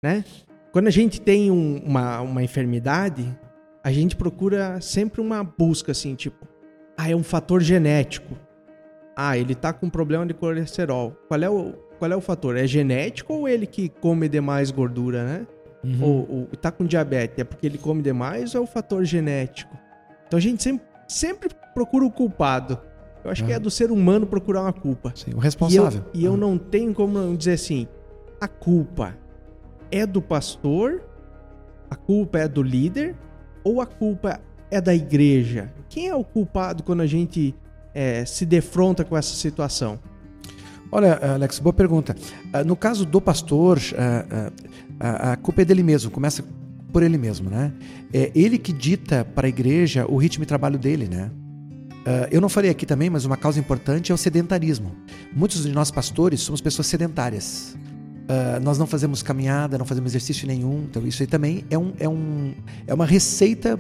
[0.04, 0.24] Né?
[0.72, 3.36] Quando a gente tem um- uma, uma enfermidade,
[3.86, 6.48] a gente procura sempre uma busca assim, tipo,
[6.98, 8.36] ah, é um fator genético.
[9.16, 11.16] Ah, ele tá com problema de colesterol.
[11.28, 12.58] Qual é o, qual é o fator?
[12.58, 15.48] É genético ou ele que come demais gordura, né?
[16.02, 19.78] Ou, ou tá com diabetes, é porque ele come demais ou é o fator genético?
[20.26, 22.80] Então a gente sempre, sempre procura o culpado.
[23.24, 25.14] Eu acho que é do ser humano procurar uma culpa.
[25.16, 26.04] Sim, o E eu, responsável.
[26.12, 27.88] e eu não tenho como não dizer assim:
[28.42, 29.16] a culpa
[29.92, 31.04] é do pastor,
[31.88, 33.16] a culpa é do líder,
[33.66, 34.40] ou a culpa
[34.72, 35.74] é da igreja?
[35.90, 37.54] Quem é o culpado quando a gente
[37.94, 40.00] é, se defronta com essa situação?
[40.92, 42.16] Olha, Alex, boa pergunta.
[42.54, 44.52] Ah, No caso do pastor, ah,
[45.00, 46.44] ah, a culpa é dele mesmo, começa
[46.94, 47.74] por ele mesmo, né?
[48.14, 51.30] É ele que dita para a igreja o ritmo de trabalho dele, né?
[52.30, 54.96] Eu não falei aqui também, mas uma causa importante é o sedentarismo.
[55.36, 57.76] Muitos de nós pastores somos pessoas sedentárias.
[58.28, 60.86] Ah, nós não fazemos caminhada, não fazemos exercício nenhum.
[60.90, 62.54] Então isso aí também é, um, é, um,
[62.88, 63.80] é uma receita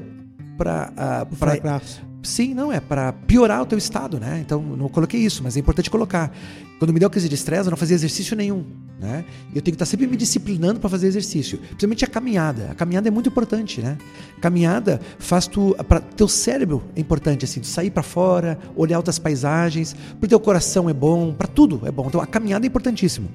[0.58, 2.01] para O fracasso.
[2.25, 4.41] Sim, não, é para piorar o teu estado, né?
[4.43, 6.36] Então, não coloquei isso, mas é importante colocar.
[6.79, 8.65] Quando me deu crise de estresse, eu não fazia exercício nenhum,
[8.99, 9.23] né?
[9.49, 11.60] Eu tenho que estar sempre me disciplinando para fazer exercício.
[11.60, 12.71] Principalmente a caminhada.
[12.71, 13.95] A caminhada é muito importante, né?
[14.41, 19.19] Caminhada faz tu para teu cérebro é importante assim, tu sair para fora, olhar outras
[19.19, 22.08] paisagens, pro teu coração é bom, para tudo é bom.
[22.08, 23.29] Então, a caminhada é importantíssimo.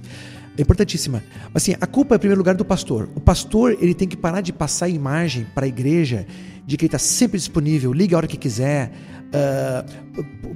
[0.61, 1.23] É importantíssima.
[1.55, 3.09] Assim, a culpa é em primeiro lugar do pastor.
[3.15, 6.27] O pastor, ele tem que parar de passar a imagem para a igreja
[6.67, 8.93] de que ele está sempre disponível, liga a hora que quiser,
[9.33, 9.85] ah,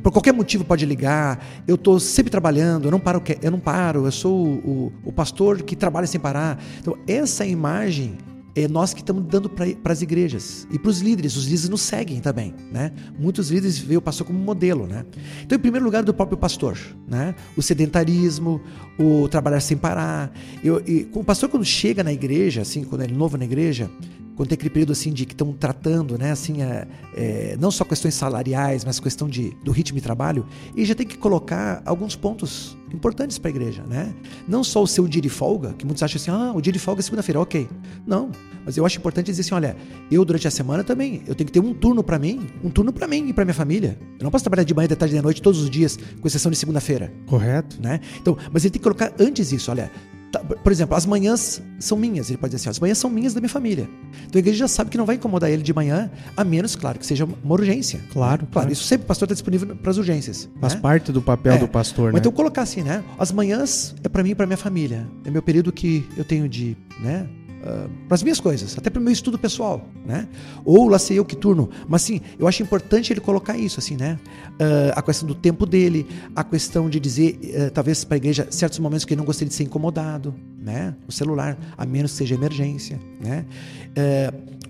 [0.03, 4.05] por qualquer motivo pode ligar, eu estou sempre trabalhando, eu não paro, eu não paro,
[4.05, 6.63] eu sou o, o- o pastor que trabalha sem parar.
[6.81, 8.19] Então, essa imagem
[8.55, 11.37] é nós que estamos dando para as igrejas e para os líderes.
[11.37, 12.93] Os líderes nos seguem também, né?
[13.19, 15.05] Muitos líderes veem o pastor como modelo, né?
[15.43, 17.35] Então, em primeiro lugar, do próprio pastor, né?
[17.57, 18.61] O sedentarismo,
[18.99, 20.33] o trabalhar sem parar.
[20.63, 23.91] Eu, e, o pastor quando chega na igreja, assim, quando é novo na igreja,
[24.37, 26.87] quando tem aquele período assim de que estão tratando, né, assim, é,
[27.17, 31.07] é, não só questões salariais, mas questão de, do ritmo de trabalho, e já tem
[31.07, 34.15] que colocar alguns pontos importantes para a igreja, né?
[34.47, 36.79] Não só o seu dia de folga, que muitos acham assim, ah, o dia de
[36.79, 37.69] folga é segunda-feira, ok.
[38.07, 38.31] Não,
[38.65, 39.77] mas eu acho importante dizer assim, olha,
[40.11, 42.93] eu durante a semana também, eu tenho que ter um turno para mim, um turno
[42.93, 43.99] para mim e para minha família.
[44.19, 46.51] Eu não posso trabalhar de manhã, de tarde, de noite todos os dias, com exceção
[46.51, 47.13] de segunda-feira.
[47.27, 47.81] Correto.
[47.81, 48.01] Né?
[48.21, 49.91] Então, mas ele tem que colocar antes isso, olha,
[50.39, 53.41] por exemplo, as manhãs são minhas, ele pode dizer assim, as manhãs são minhas da
[53.41, 53.89] minha família.
[54.27, 56.99] Então a igreja já sabe que não vai incomodar ele de manhã, a menos, claro,
[56.99, 58.01] que seja uma urgência.
[58.13, 58.25] Claro.
[58.35, 58.73] Claro, claro.
[58.73, 60.49] isso sempre o pastor está disponível para as urgências.
[60.61, 60.81] Faz né?
[60.81, 61.59] parte do papel é.
[61.59, 62.19] do pastor, Mas né?
[62.21, 63.05] então colocar assim, né?
[63.19, 65.07] As manhãs é para mim e para minha família.
[65.25, 67.27] É meu período que eu tenho de, né?
[67.65, 70.29] Uh, para as minhas coisas, até para o meu estudo pessoal, né?
[70.65, 71.71] Ou lá sei eu que turno.
[71.89, 74.19] Mas sim, eu acho importante ele colocar isso, assim, né?
[74.53, 78.47] Uh, a questão do tempo dele, a questão de dizer, uh, talvez para a igreja,
[78.51, 80.95] certos momentos que ele não gostaria de ser incomodado, né?
[81.09, 83.45] O celular, a menos que seja emergência, né?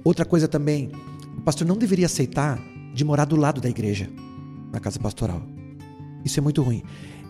[0.05, 0.91] outra coisa também,
[1.37, 2.61] o pastor não deveria aceitar
[2.93, 4.09] de morar do lado da igreja,
[4.71, 5.43] na casa pastoral.
[6.25, 6.83] Isso é muito ruim.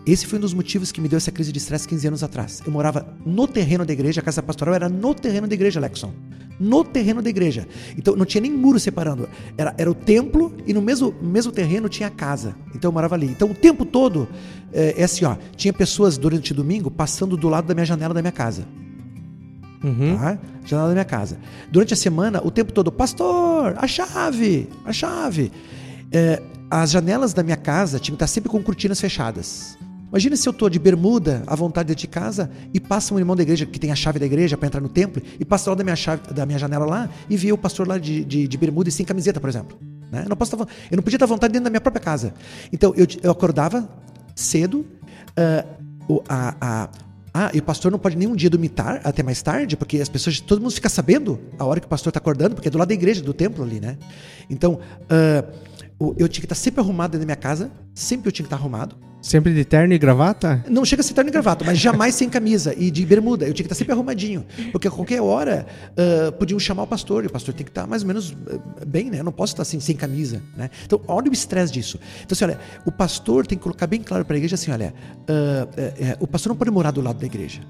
[0.05, 2.61] Esse foi um dos motivos que me deu essa crise de estresse 15 anos atrás.
[2.63, 6.13] Eu morava no terreno da igreja, a casa pastoral era no terreno da igreja, Lexon.
[6.59, 7.67] No terreno da igreja.
[7.97, 9.27] Então não tinha nem muro separando.
[9.57, 12.55] Era, era o templo e no mesmo, mesmo terreno tinha a casa.
[12.75, 13.25] Então eu morava ali.
[13.25, 14.29] Então o tempo todo
[14.71, 15.37] é, é assim, ó.
[15.55, 18.67] Tinha pessoas durante o domingo passando do lado da minha janela da minha casa.
[19.83, 20.17] Uhum.
[20.17, 20.37] Tá?
[20.65, 21.39] Janela da minha casa.
[21.71, 25.51] Durante a semana, o tempo todo, pastor, a chave, a chave.
[26.11, 29.77] É, as janelas da minha casa tinham que estar sempre com cortinas fechadas.
[30.09, 33.43] Imagina se eu estou de bermuda à vontade de casa e passa um irmão da
[33.43, 35.83] igreja que tem a chave da igreja para entrar no templo e passa lá da
[35.83, 38.89] minha, chave, da minha janela lá e vê o pastor lá de, de, de bermuda
[38.89, 39.77] e sem camiseta, por exemplo.
[40.11, 40.23] Né?
[40.25, 42.33] Eu, não posso, eu não podia estar à vontade dentro da minha própria casa.
[42.71, 43.89] Então eu, eu acordava
[44.35, 44.85] cedo,
[46.09, 46.89] uh, a, a,
[47.37, 48.71] ah, e o pastor não pode nem um dia dormir
[49.03, 52.11] até mais tarde, porque as pessoas, todo mundo fica sabendo a hora que o pastor
[52.11, 53.97] está acordando, porque é do lado da igreja, do templo ali, né?
[54.49, 58.45] Então, uh, eu tinha que estar sempre arrumado dentro da minha casa, sempre eu tinha
[58.45, 58.95] que estar arrumado.
[59.25, 60.63] Sempre de terno e gravata?
[60.69, 63.47] Não chega a ser terno e gravata, mas jamais sem camisa e de bermuda.
[63.47, 64.45] Eu tinha que estar sempre arrumadinho.
[64.71, 65.65] Porque a qualquer hora
[65.97, 68.35] uh, podiam chamar o pastor, e o pastor tem que estar mais ou menos
[68.85, 69.21] bem, né?
[69.21, 70.43] Eu não posso estar assim, sem camisa.
[70.55, 70.69] Né?
[70.85, 71.99] Então, olha o estresse disso.
[72.23, 74.93] Então, assim, olha, o pastor tem que colocar bem claro para a igreja assim: olha,
[75.21, 77.61] uh, o pastor não pode morar do lado da igreja.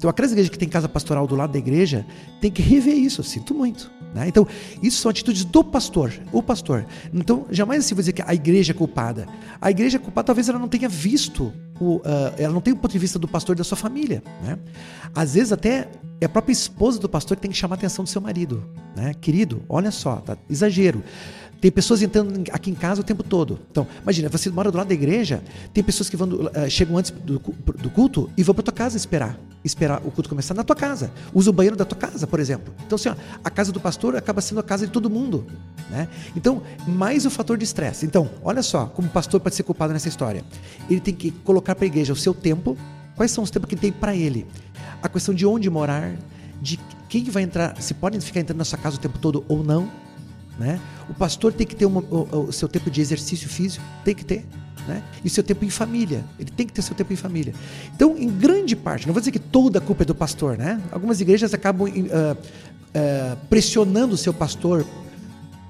[0.00, 2.06] Então, aquelas igrejas que tem casa pastoral do lado da igreja
[2.40, 3.22] tem que rever isso.
[3.22, 3.90] Sinto muito.
[4.14, 4.26] Né?
[4.28, 4.46] Então,
[4.82, 6.86] isso são atitudes do pastor, o pastor.
[7.12, 9.28] Então, jamais assim vou dizer que a igreja é culpada.
[9.60, 12.02] A igreja é culpada, talvez ela não tenha visto, o, uh,
[12.38, 14.22] ela não tenha o ponto de vista do pastor e da sua família.
[14.42, 14.58] Né?
[15.14, 15.86] Às vezes, até
[16.18, 18.64] é a própria esposa do pastor que tem que chamar a atenção do seu marido.
[18.96, 19.14] Né?
[19.20, 20.36] Querido, olha só, tá?
[20.48, 21.04] exagero.
[21.60, 23.60] Tem pessoas entrando aqui em casa o tempo todo.
[23.70, 25.42] Então, imagina, você mora do lado da igreja,
[25.74, 28.96] tem pessoas que vão, uh, chegam antes do, do culto e vão para tua casa
[28.96, 29.38] esperar.
[29.62, 31.12] Esperar o culto começar na tua casa.
[31.34, 32.72] Usa o banheiro da tua casa, por exemplo.
[32.86, 35.46] Então, assim, ó, a casa do pastor acaba sendo a casa de todo mundo.
[35.90, 36.08] Né?
[36.34, 38.06] Então, mais o fator de estresse.
[38.06, 40.42] Então, olha só como o pastor pode ser culpado nessa história.
[40.88, 42.74] Ele tem que colocar para a igreja o seu tempo.
[43.16, 44.46] Quais são os tempos que ele tem para ele?
[45.02, 46.16] A questão de onde morar,
[46.62, 49.62] de quem vai entrar, se podem ficar entrando na sua casa o tempo todo ou
[49.62, 49.90] não
[50.60, 50.78] né?
[51.08, 54.24] O pastor tem que ter uma, o, o, seu tempo de exercício físico, tem que
[54.24, 54.44] ter.
[54.86, 55.02] Né?
[55.24, 56.22] E seu tempo em família.
[56.38, 57.54] Ele tem que ter seu tempo em família.
[57.94, 60.80] Então, em grande parte, não vou dizer que toda a culpa é do pastor, né?
[60.92, 64.84] Algumas igrejas acabam uh, uh, pressionando o seu pastor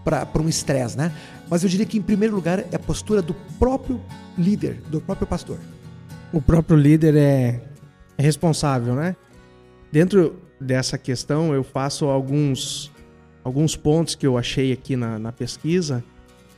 [0.05, 1.13] para um estresse, né?
[1.49, 4.01] Mas eu diria que, em primeiro lugar, é a postura do próprio
[4.37, 5.59] líder, do próprio pastor.
[6.33, 7.61] O próprio líder é
[8.19, 9.15] responsável, né?
[9.93, 12.91] Dentro dessa questão, eu faço alguns
[13.45, 16.05] alguns pontos que eu achei aqui na, na pesquisa,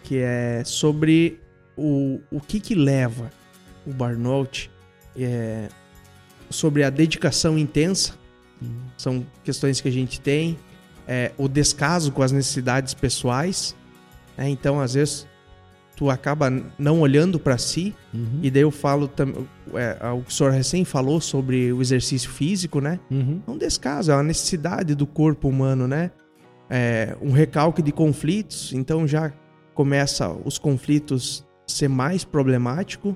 [0.02, 1.40] que é sobre
[1.76, 3.30] o, o que que leva
[3.86, 4.70] o burnout,
[5.16, 5.68] é,
[6.50, 8.14] sobre a dedicação intensa,
[8.96, 10.56] são questões que a gente tem,
[11.06, 13.74] é, o descaso com as necessidades pessoais,
[14.36, 15.26] é, então às vezes
[15.96, 18.40] tu acaba não olhando para si, uhum.
[18.42, 22.30] e daí eu falo também, é, o que o senhor recém falou sobre o exercício
[22.30, 22.98] físico, né?
[23.10, 23.42] Uhum.
[23.46, 26.10] É um descaso, é uma necessidade do corpo humano, né?
[26.72, 29.30] É, um recalque de conflitos, então já
[29.74, 33.14] começa os conflitos ser mais problemático,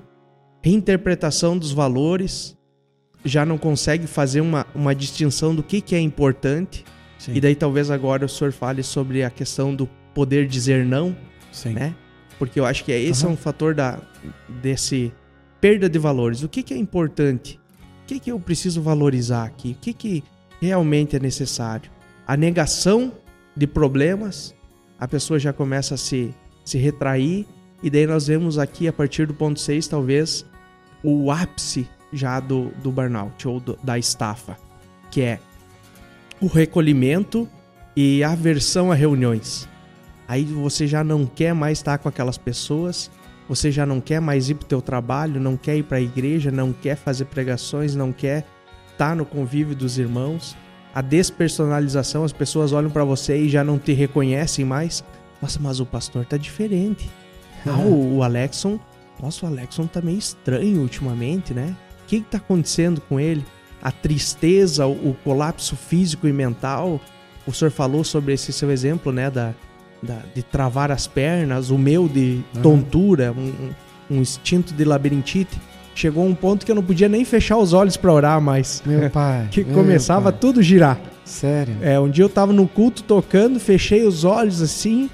[0.61, 2.55] reinterpretação dos valores,
[3.25, 6.85] já não consegue fazer uma, uma distinção do que, que é importante.
[7.17, 7.33] Sim.
[7.33, 11.15] E daí talvez agora o senhor fale sobre a questão do poder dizer não,
[11.51, 11.73] Sim.
[11.73, 11.95] né?
[12.37, 13.31] Porque eu acho que esse uhum.
[13.31, 13.99] é um fator da,
[14.61, 15.11] desse
[15.59, 16.43] perda de valores.
[16.43, 17.59] O que, que é importante?
[18.03, 19.71] O que, que eu preciso valorizar aqui?
[19.71, 20.23] O que, que
[20.61, 21.97] realmente é necessário?
[22.27, 23.13] a negação
[23.57, 24.55] de problemas,
[24.99, 27.45] a pessoa já começa a se, se retrair,
[27.81, 30.45] e daí nós vemos aqui, a partir do ponto 6, talvez,
[31.03, 34.57] o ápice já do, do burnout ou do, da estafa,
[35.11, 35.39] que é
[36.39, 37.49] o recolhimento
[37.95, 39.67] e aversão a reuniões.
[40.27, 43.09] Aí você já não quer mais estar com aquelas pessoas,
[43.47, 46.01] você já não quer mais ir para o teu trabalho, não quer ir para a
[46.01, 48.45] igreja, não quer fazer pregações, não quer
[48.91, 50.55] estar no convívio dos irmãos.
[50.93, 55.03] A despersonalização, as pessoas olham para você e já não te reconhecem mais.
[55.41, 57.09] Nossa, mas o pastor tá diferente.
[57.65, 58.79] Ah, o, o Alexon,
[59.21, 61.75] nossa, o Alexon tá meio estranho ultimamente, né?
[62.03, 63.45] O que, que tá acontecendo com ele?
[63.81, 66.99] A tristeza, o, o colapso físico e mental.
[67.45, 69.29] O senhor falou sobre esse seu exemplo, né?
[69.29, 69.53] Da,
[70.01, 73.71] da, de travar as pernas, o meu de tontura, um,
[74.09, 75.59] um instinto de labirintite.
[75.97, 78.83] Chegou um ponto que eu não podia nem fechar os olhos para orar mais.
[78.85, 79.47] Meu pai.
[79.49, 80.39] que meu começava pai.
[80.39, 81.01] tudo a girar.
[81.25, 81.75] Sério?
[81.81, 85.09] É, um dia eu tava no culto tocando, fechei os olhos assim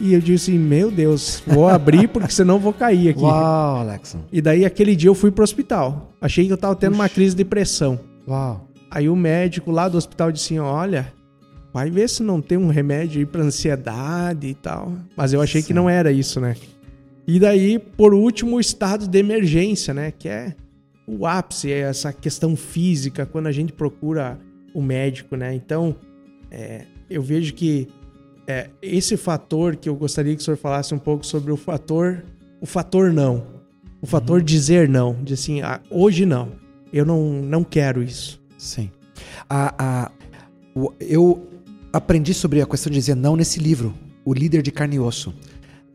[0.00, 3.20] e eu disse: Meu Deus, vou abrir porque senão vou cair aqui.
[3.22, 4.18] Uau, Alexon.
[4.32, 6.10] E daí aquele dia eu fui pro hospital.
[6.20, 8.00] Achei que eu tava tendo uma crise de pressão.
[8.26, 8.68] Uau.
[8.90, 11.06] Aí o médico lá do hospital disse assim: Olha,
[11.72, 14.92] vai ver se não tem um remédio aí pra ansiedade e tal.
[15.16, 16.56] Mas eu achei que não era isso, né?
[17.26, 20.12] E daí, por último, o estado de emergência, né?
[20.16, 20.54] Que é
[21.06, 24.38] o ápice, é essa questão física, quando a gente procura
[24.74, 25.54] o médico, né?
[25.54, 25.96] Então,
[26.50, 27.88] é, eu vejo que
[28.46, 32.24] é, esse fator que eu gostaria que o senhor falasse um pouco sobre o fator,
[32.60, 33.46] o fator não.
[34.00, 35.14] O fator dizer não.
[35.22, 36.52] De assim, ah, hoje não.
[36.92, 38.40] Eu não, não quero isso.
[38.56, 38.90] Sim.
[39.48, 39.74] A,
[40.06, 40.10] a,
[40.74, 41.46] o- eu
[41.92, 43.92] aprendi sobre a questão de dizer não nesse livro,
[44.24, 45.34] O Líder de Carne e Osso.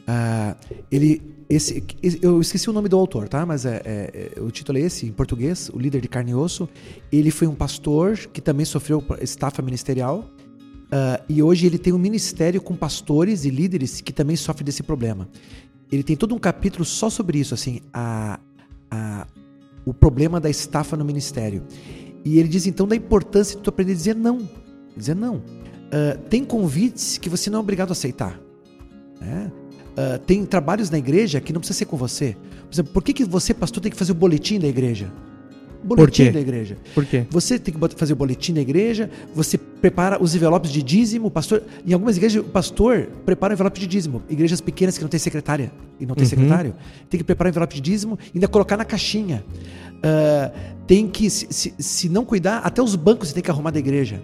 [0.07, 0.55] Ah,
[0.91, 1.83] ele, esse,
[2.21, 3.45] eu esqueci o nome do autor, tá?
[3.45, 6.35] Mas é, é- é- o título é esse, em português, O Líder de Carne e
[6.35, 6.67] Osso.
[7.11, 10.29] Ele foi um pastor que também sofreu estafa ministerial.
[10.91, 14.83] ah, e hoje ele tem um ministério com pastores e líderes que também sofrem desse
[14.83, 15.29] problema.
[15.91, 18.39] Ele tem todo um capítulo só sobre isso, assim, a,
[18.89, 19.27] a,
[19.85, 21.63] o problema da estafa no ministério.
[22.25, 24.49] E ele diz então da importância de tu aprender a dizer não.
[24.97, 25.41] Dizer não.
[25.91, 28.39] Ah, tem convites que você não é obrigado a aceitar.
[29.19, 29.51] né?
[29.97, 32.35] Ah, tem trabalhos na igreja que não precisa ser com você.
[32.67, 35.11] Por exemplo, por que, que você, pastor, tem que fazer o boletim da igreja?
[35.83, 36.77] Boletim da igreja.
[36.93, 37.25] Por quê?
[37.31, 41.63] Você tem que fazer o boletim da igreja, você prepara os envelopes de dízimo, pastor.
[41.85, 44.21] Em algumas igrejas, o pastor prepara o envelope de dízimo.
[44.29, 46.29] Igrejas pequenas que não tem secretária e não tem Uhum.
[46.29, 46.75] secretário,
[47.09, 49.43] tem que preparar o envelope de dízimo e ainda colocar na caixinha.
[50.03, 50.51] Ah,
[50.85, 53.79] tem que, se, se- se não cuidar, até os bancos você tem que arrumar da
[53.79, 54.21] igreja.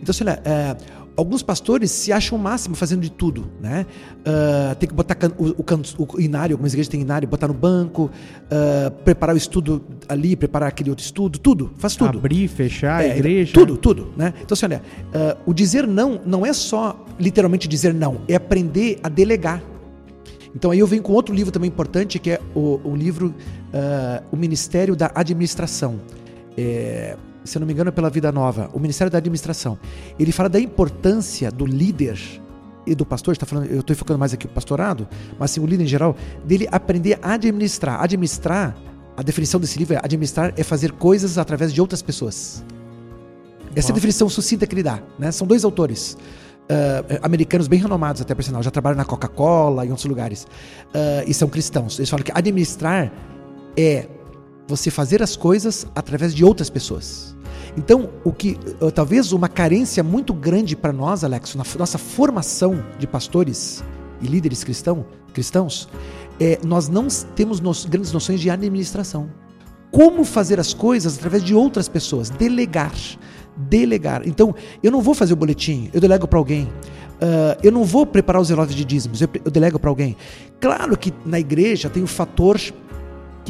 [0.00, 0.76] Então, assim, olha, ah,
[1.20, 3.86] alguns pastores se acham o máximo fazendo de tudo, né?
[4.24, 7.54] Ah, tem que botar can- o, o, o inário, algumas igrejas têm inário, botar no
[7.54, 8.10] banco,
[8.50, 12.18] ah, preparar o estudo ali, preparar aquele outro estudo, tudo, faz tudo.
[12.18, 13.52] Abrir, fechar a É, igreja.
[13.52, 14.34] Tudo, tudo, né?
[14.42, 14.82] Então, assim, olha,
[15.14, 19.62] ah, o dizer não não é só literalmente dizer não, é aprender a delegar.
[20.54, 23.32] Então aí eu venho com outro livro também importante, que é o, o livro
[24.32, 26.00] O Ministério da Administração.
[26.58, 27.16] É,
[27.50, 29.78] se eu não me engano, é pela Vida Nova, o Ministério da Administração.
[30.18, 32.18] Ele fala da importância do líder
[32.86, 35.06] e do pastor, está falando, eu estou focando mais aqui o pastorado,
[35.38, 38.00] mas assim, o líder em geral, dele aprender a administrar.
[38.02, 38.76] Administrar,
[39.16, 42.64] a definição desse livro é administrar é fazer coisas através de outras pessoas.
[43.74, 45.00] Essa é a definição sucinta que ele dá.
[45.18, 45.30] Né?
[45.30, 46.16] São dois autores.
[46.68, 50.46] ah, americanos bem renomados até por sinal, já trabalham na Coca-Cola e em outros lugares.
[50.94, 51.98] Ah, e são cristãos.
[51.98, 53.12] Eles falam que administrar
[53.76, 54.06] é
[54.66, 57.36] você fazer as coisas através de outras pessoas.
[57.76, 62.82] Então, o que ah, talvez uma carência muito grande para nós, Alex, na nossa formação
[62.98, 63.82] de pastores
[64.20, 65.88] e líderes cristão, cristãos,
[66.38, 69.30] é nós não temos nos- grandes noções de administração.
[69.90, 72.92] Como fazer as coisas através de outras pessoas, delegar,
[73.56, 74.26] delegar.
[74.26, 76.68] Então, eu não vou fazer o boletim, eu delego para alguém.
[77.20, 80.16] Ah, eu não vou preparar os relógios de dízimos, eu, eu delego para alguém.
[80.60, 82.58] Claro que na igreja tem o fator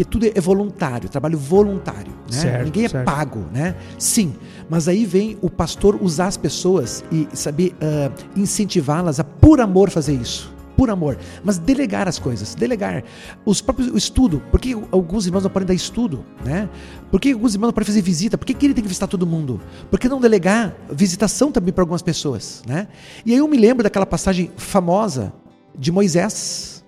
[0.00, 2.38] que tudo é voluntário, trabalho voluntário, né?
[2.38, 3.04] Certo, Ninguém é certo.
[3.04, 3.76] pago, né?
[3.98, 4.34] Sim,
[4.66, 9.90] mas aí vem o pastor usar as pessoas e saber ah, incentivá-las a por amor
[9.90, 10.54] fazer isso.
[10.74, 13.04] Por amor, mas delegar as coisas, delegar
[13.44, 14.42] os próprios o estudo.
[14.50, 16.70] Por que alguns irmãos não podem dar estudo, né?
[17.10, 18.38] Por que alguns irmãos não podem fazer visita?
[18.38, 19.60] Por que, que ele tem que visitar todo mundo?
[19.90, 22.88] Por que não delegar visitação também para algumas pessoas, né?
[23.26, 25.30] E aí eu me lembro daquela passagem famosa
[25.78, 26.82] de Moisés,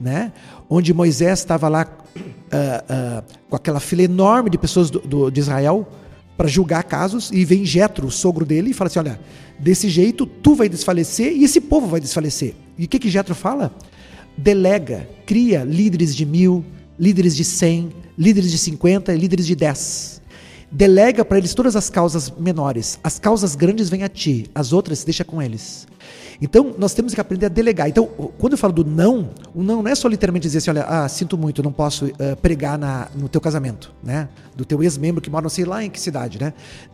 [0.00, 0.32] né?
[0.68, 1.86] Onde Moisés estava lá
[2.52, 5.86] ah, com aquela fila enorme de pessoas do, do- de Israel
[6.36, 9.20] para julgar casos e vem Jetro, o sogro dele, e fala assim: olha,
[9.58, 12.54] desse jeito tu vai desfalecer e esse povo vai desfalecer.
[12.78, 13.74] E o que que Jetro fala?
[14.36, 16.64] Delega, cria líderes de mil,
[16.98, 20.20] líderes de cem, líderes de cinquenta e líderes de dez.
[20.70, 22.98] Delega para eles todas as causas menores.
[23.02, 25.86] As causas grandes vêm a ti, as outras deixa com eles.
[26.40, 27.88] Então, nós temos que aprender a delegar.
[27.88, 28.06] Então,
[28.38, 31.08] quando eu falo do não, o não não é só literalmente dizer assim, olha, ah,
[31.08, 34.28] sinto muito, não posso uh, pregar na, no teu casamento, né?
[34.54, 36.52] Do teu ex-membro que mora não sei lá em que cidade, né?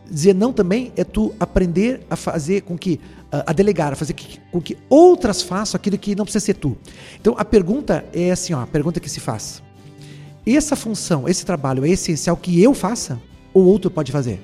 [0.09, 2.99] Dizer não também é tu aprender a fazer com que,
[3.33, 6.53] uh, a delegar, a fazer que, com que outras façam aquilo que não precisa ser
[6.55, 6.77] tu.
[7.19, 9.61] Então, a pergunta é assim, ó, a pergunta que se faz.
[10.45, 13.19] Essa função, esse trabalho é essencial que eu faça
[13.53, 14.41] ou outro pode fazer?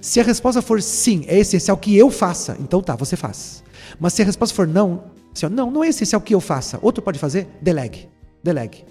[0.00, 3.62] Se a resposta for sim, é essencial que eu faça, então tá, você faz.
[4.00, 7.02] Mas se a resposta for não, assim, não, não é essencial que eu faça, outro
[7.02, 8.08] pode fazer, delegue.
[8.42, 8.84] Delegue.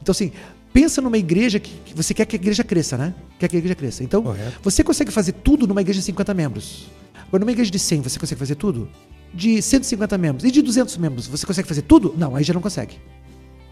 [0.00, 0.32] Então, assim,
[0.72, 3.14] pensa numa igreja que, que, você quer que a igreja cresça, né?
[3.38, 4.02] Quer que a igreja cresça.
[4.02, 4.58] Então, Correto.
[4.62, 6.90] você consegue fazer tudo numa igreja de 50 membros.
[7.28, 8.88] Agora, numa igreja de 100, você consegue fazer tudo?
[9.34, 12.14] De 150 membros e de 200 membros, você consegue fazer tudo?
[12.16, 12.98] Não, aí já não consegue.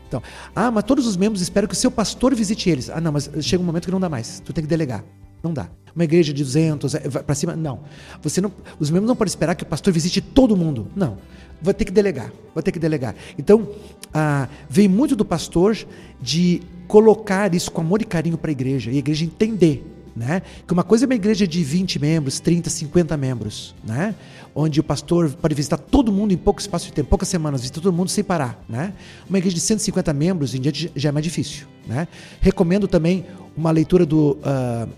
[0.06, 0.22] Então,
[0.54, 2.90] ah, mas todos os membros esperam que o seu pastor visite eles.
[2.90, 4.40] Ah, não, mas chega um momento que não dá mais.
[4.40, 5.04] Tu tem que delegar.
[5.44, 5.68] Não dá.
[5.94, 7.80] Uma igreja de 200 é, para cima, não.
[8.22, 8.50] Você não.
[8.80, 10.88] Os membros não podem esperar que o pastor visite todo mundo.
[10.96, 11.18] Não.
[11.60, 12.32] Vai ter que delegar.
[12.54, 13.14] Vai ter que delegar.
[13.38, 13.68] Então,
[14.12, 15.76] ah, vem muito do pastor
[16.20, 20.42] de colocar isso com amor e carinho para a igreja e a igreja entender né?
[20.66, 24.14] Que uma coisa é uma igreja de 20 membros, 30, 50 membros, né?
[24.54, 27.80] Onde o pastor pode visitar todo mundo em pouco espaço de tempo, poucas semanas, visita
[27.80, 28.92] todo mundo sem parar, né?
[29.28, 32.06] Uma igreja de 150 membros em diante já é mais difícil, né?
[32.40, 33.26] Recomendo também
[33.56, 34.88] uma leitura do uh,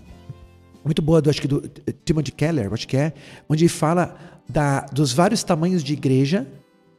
[0.87, 1.61] muito boa do acho que do
[2.03, 3.13] Timothy Keller, acho que é,
[3.47, 4.15] onde ele fala
[4.49, 6.47] da, dos vários tamanhos de igreja.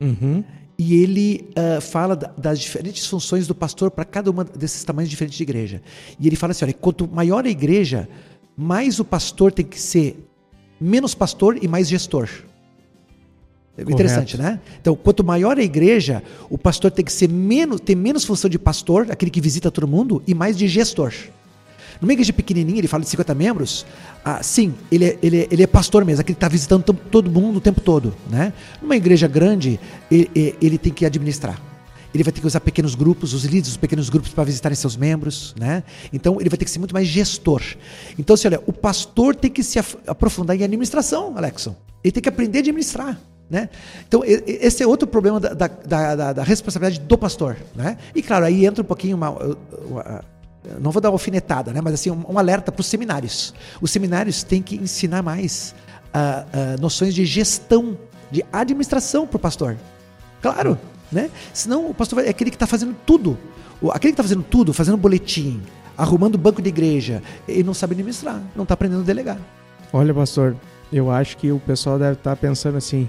[0.00, 0.44] Uhum
[0.78, 5.36] e ele uh, fala das diferentes funções do pastor para cada uma desses tamanhos diferentes
[5.36, 5.82] de igreja.
[6.20, 8.08] E ele fala assim: olha, quanto maior a igreja,
[8.56, 10.24] mais o pastor tem que ser
[10.80, 12.28] menos pastor e mais gestor.
[13.76, 14.60] É interessante, né?
[14.80, 18.58] Então, quanto maior a igreja, o pastor tem que ser menos, ter menos função de
[18.58, 21.12] pastor, aquele que visita todo mundo, e mais de gestor.
[22.00, 23.86] Numa igreja pequenininha, ele fala de 50 membros,
[24.24, 27.30] ah, sim, ele é, ele, é, ele é pastor mesmo, aquele que está visitando todo
[27.30, 28.14] mundo o tempo todo.
[28.30, 28.52] Né?
[28.80, 29.78] Numa igreja grande,
[30.10, 31.60] ele, ele tem que administrar
[32.14, 34.96] ele vai ter que usar pequenos grupos, os líderes dos pequenos grupos para visitarem seus
[34.96, 35.82] membros, né?
[36.12, 37.62] Então ele vai ter que ser muito mais gestor.
[38.18, 41.76] Então, se olha, o pastor tem que se aprofundar em administração, Alexson.
[42.02, 43.20] Ele tem que aprender a administrar.
[43.50, 43.70] Né?
[44.06, 47.56] Então, esse é outro problema da, da, da, da responsabilidade do pastor.
[47.74, 47.96] Né?
[48.14, 50.24] E claro, aí entra um pouquinho uma, uma
[50.80, 51.80] não vou dar alfinetada, né?
[51.80, 53.54] mas assim, um, um alerta para os seminários.
[53.80, 55.74] Os seminários têm que ensinar mais
[56.08, 57.96] uh, uh, noções de gestão,
[58.30, 59.76] de administração para o pastor.
[60.42, 60.78] Claro,
[61.10, 61.30] né?
[61.52, 63.38] Senão o pastor é aquele que está fazendo tudo.
[63.90, 65.62] Aquele que está fazendo tudo, fazendo boletim,
[65.96, 69.38] arrumando banco de igreja, ele não sabe administrar, não está aprendendo a delegar.
[69.92, 70.56] Olha, pastor,
[70.92, 73.08] eu acho que o pessoal deve estar tá pensando assim: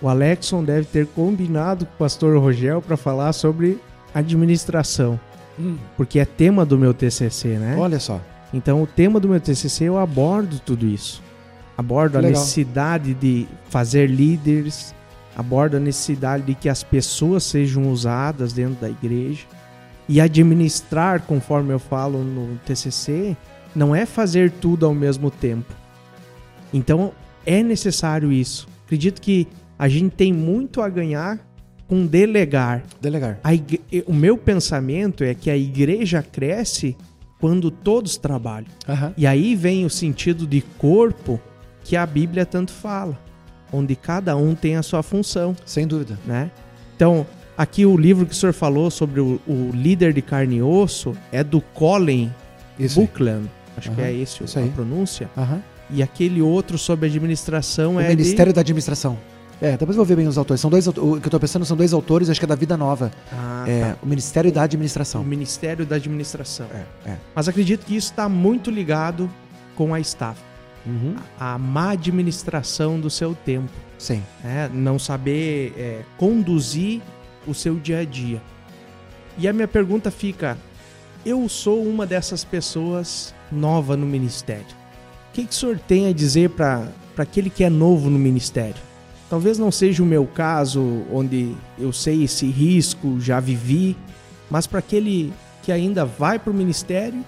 [0.00, 3.78] o Alexson deve ter combinado com o pastor Rogel para falar sobre
[4.14, 5.20] administração.
[5.58, 5.76] Hum.
[5.96, 7.76] Porque é tema do meu TCC, né?
[7.78, 8.20] Olha só.
[8.52, 11.22] Então, o tema do meu TCC eu abordo tudo isso.
[11.76, 14.94] Abordo a necessidade de fazer líderes,
[15.36, 19.44] abordo a necessidade de que as pessoas sejam usadas dentro da igreja.
[20.08, 23.36] E administrar, conforme eu falo no TCC,
[23.74, 25.74] não é fazer tudo ao mesmo tempo.
[26.72, 27.12] Então,
[27.44, 28.66] é necessário isso.
[28.86, 29.46] Acredito que
[29.78, 31.38] a gente tem muito a ganhar
[31.88, 32.82] com delegar.
[33.00, 33.38] Delegar.
[33.52, 33.80] Igre...
[34.06, 36.96] O meu pensamento é que a igreja cresce
[37.40, 38.68] quando todos trabalham.
[38.88, 39.12] Uhum.
[39.16, 41.40] E aí vem o sentido de corpo
[41.84, 43.18] que a Bíblia tanto fala,
[43.72, 45.54] onde cada um tem a sua função.
[45.64, 46.18] Sem dúvida.
[46.26, 46.50] Né?
[46.96, 47.26] Então,
[47.56, 51.12] aqui o livro que o senhor falou sobre o, o líder de carne e osso
[51.30, 52.32] é do Colin
[52.94, 53.48] Buckland.
[53.76, 53.96] Acho uhum.
[53.96, 54.70] que é esse Isso a aí.
[54.70, 55.30] pronúncia.
[55.36, 55.60] Uhum.
[55.90, 58.08] E aquele outro sobre administração o é.
[58.08, 58.54] Ministério de...
[58.54, 59.16] da Administração.
[59.60, 60.60] É, depois eu vou ver bem os autores.
[60.60, 62.76] São dois, o que eu estou pensando são dois autores, acho que é da Vida
[62.76, 63.10] Nova.
[63.32, 63.96] Ah, é, tá.
[64.02, 65.22] O Ministério da Administração.
[65.22, 66.66] O Ministério da Administração.
[66.72, 67.16] É, é.
[67.34, 69.30] Mas acredito que isso está muito ligado
[69.74, 70.40] com a staff.
[70.84, 71.16] Uhum.
[71.38, 73.72] A, a, má administração do seu tempo.
[73.98, 74.22] Sim.
[74.44, 77.00] É, não saber é, conduzir
[77.46, 78.42] o seu dia a dia.
[79.38, 80.56] E a minha pergunta fica:
[81.24, 84.66] eu sou uma dessas pessoas nova no ministério.
[85.30, 88.85] O que, que o senhor tem a dizer para aquele que é novo no ministério?
[89.28, 93.96] Talvez não seja o meu caso, onde eu sei esse risco, já vivi,
[94.48, 97.24] mas para aquele que ainda vai para o ministério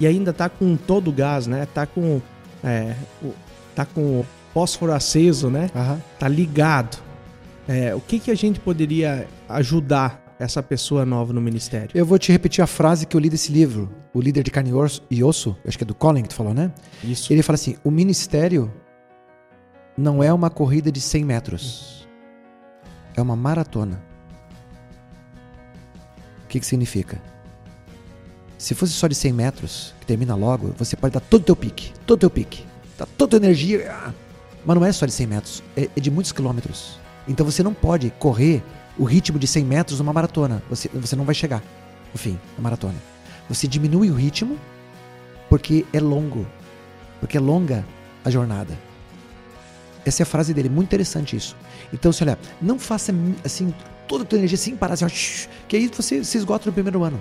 [0.00, 1.64] e ainda está com todo o gás, né?
[1.64, 2.22] Está com,
[2.64, 2.94] é,
[3.74, 5.70] tá com o fósforo aceso, né?
[5.74, 5.98] Uhum.
[6.18, 6.98] Tá ligado.
[7.68, 11.90] É, o que, que a gente poderia ajudar essa pessoa nova no ministério?
[11.94, 14.72] Eu vou te repetir a frase que eu li desse livro, O Líder de Carne
[15.10, 16.72] e Osso, acho que é do Colin que tu falou, né?
[17.04, 17.30] Isso.
[17.30, 18.72] Ele fala assim: o ministério
[19.96, 22.06] não é uma corrida de 100 metros.
[23.16, 24.02] É uma maratona.
[26.44, 27.20] O que, que significa?
[28.58, 31.56] Se fosse só de 100 metros, que termina logo, você pode dar todo o teu
[31.56, 32.64] pique, todo o teu pique,
[32.96, 34.12] tá toda a energia, ah,
[34.64, 36.98] mas não é só de 100 metros, é, é de muitos quilômetros.
[37.28, 38.62] Então você não pode correr
[38.98, 40.62] o ritmo de 100 metros numa maratona.
[40.70, 41.62] Você, você não vai chegar
[42.12, 42.96] no fim da maratona.
[43.48, 44.58] Você diminui o ritmo
[45.48, 46.46] porque é longo.
[47.20, 47.84] Porque é longa
[48.24, 48.76] a jornada.
[50.06, 51.56] Essa é a frase dele, muito interessante isso.
[51.92, 53.12] Então, se olha, não faça
[53.44, 53.74] assim
[54.06, 57.20] toda a tua energia sem parar, assim, que aí você se esgota no primeiro ano.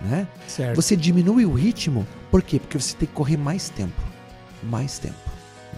[0.00, 0.26] Né?
[0.46, 0.76] Certo.
[0.76, 2.60] Você diminui o ritmo, por quê?
[2.60, 4.00] Porque você tem que correr mais tempo.
[4.62, 5.14] Mais tempo.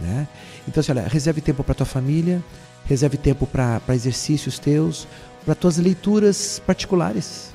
[0.00, 0.26] Né?
[0.66, 2.42] Então, assim, olha, reserve tempo para tua família,
[2.84, 5.06] reserve tempo para exercícios teus,
[5.44, 7.52] para tuas leituras particulares,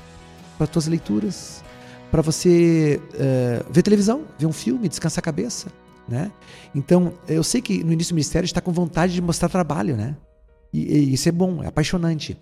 [0.56, 1.62] para tuas leituras,
[2.10, 5.68] para você uh, ver televisão, ver um filme, descansar a cabeça,
[6.10, 6.30] né?
[6.74, 10.16] Então, eu sei que no início do ministério está com vontade de mostrar trabalho, né?
[10.72, 12.36] E, e isso é bom, é apaixonante.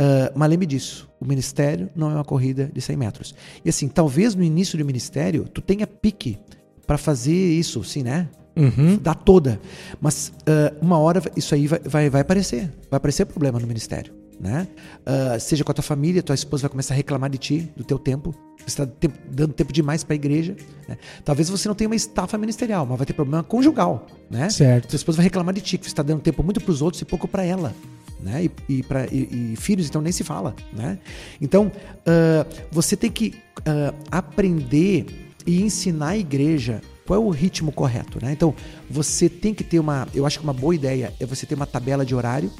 [0.00, 3.34] Uh, mas lembre disso, o ministério não é uma corrida de 100 metros.
[3.64, 6.38] E assim, talvez no início do ministério tu tenha pique
[6.86, 8.28] para fazer isso, sim, né?
[8.56, 8.98] Uhum.
[9.00, 9.60] Dá toda.
[10.00, 12.70] Mas uh, uma hora isso aí vai, vai, vai aparecer.
[12.90, 14.19] Vai aparecer problema no ministério.
[14.40, 14.66] Né?
[15.00, 17.84] Uh, seja com a tua família, tua esposa vai começar a reclamar de ti, do
[17.84, 18.34] teu tempo.
[18.66, 18.88] Você está
[19.30, 20.56] dando tempo demais para a igreja.
[20.88, 20.96] Né?
[21.22, 24.06] Talvez você não tenha uma estafa ministerial, mas vai ter problema conjugal.
[24.30, 24.48] Né?
[24.48, 24.88] Certo.
[24.88, 27.02] Tua esposa vai reclamar de ti, que você está dando tempo muito para os outros
[27.02, 27.74] e pouco para ela.
[28.18, 28.46] Né?
[28.68, 30.56] E, e, pra, e, e, filhos, então nem se fala.
[30.72, 30.98] Né?
[31.38, 35.06] Então, uh, você tem que uh, aprender
[35.46, 38.30] e ensinar a igreja qual é o ritmo correto, né?
[38.30, 38.54] Então,
[38.88, 41.66] você tem que ter uma, eu acho que uma boa ideia é você ter uma
[41.66, 42.52] tabela de horário.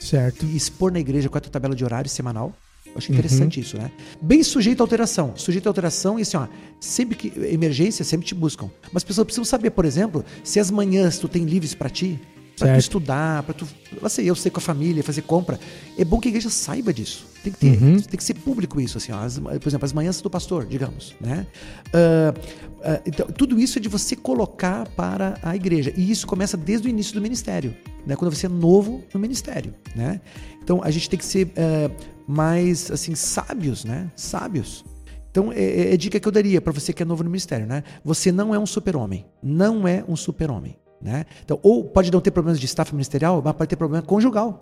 [0.00, 0.46] Certo.
[0.46, 2.54] E expor na igreja qual é a tua tabela de horário semanal.
[2.86, 3.62] Eu acho interessante uhum.
[3.62, 3.90] isso, né?
[4.20, 5.34] Bem sujeito a alteração.
[5.36, 6.46] Sujeito a alteração e assim, ó,
[6.80, 8.70] sempre que emergência, sempre te buscam.
[8.92, 12.18] Mas as pessoas precisam saber, por exemplo, se as manhãs tu tem livres para ti,
[12.58, 13.66] para tu estudar, para tu,
[14.02, 15.58] assim, eu sei com a família, fazer compra.
[15.96, 17.26] É bom que a igreja saiba disso.
[17.42, 18.00] Tem que ter, uhum.
[18.00, 21.14] tem que ser público isso, assim, ó, as, por exemplo, as manhãs do pastor, digamos,
[21.20, 21.46] né?
[21.88, 26.56] Uh, uh, então, tudo isso é de você colocar para a igreja e isso começa
[26.56, 27.74] desde o início do ministério,
[28.06, 28.16] né?
[28.16, 30.20] Quando você é novo no ministério, né?
[30.62, 31.94] Então a gente tem que ser uh,
[32.26, 34.10] mais assim sábios, né?
[34.16, 34.84] Sábios.
[35.30, 37.66] Então, é, é, é dica que eu daria para você que é novo no ministério,
[37.66, 37.84] né?
[38.04, 39.26] Você não é um super-homem.
[39.42, 40.76] Não é um super-homem.
[41.00, 41.26] Né?
[41.44, 44.60] Então, ou pode não ter problemas de staff ministerial, mas pode ter problema conjugal.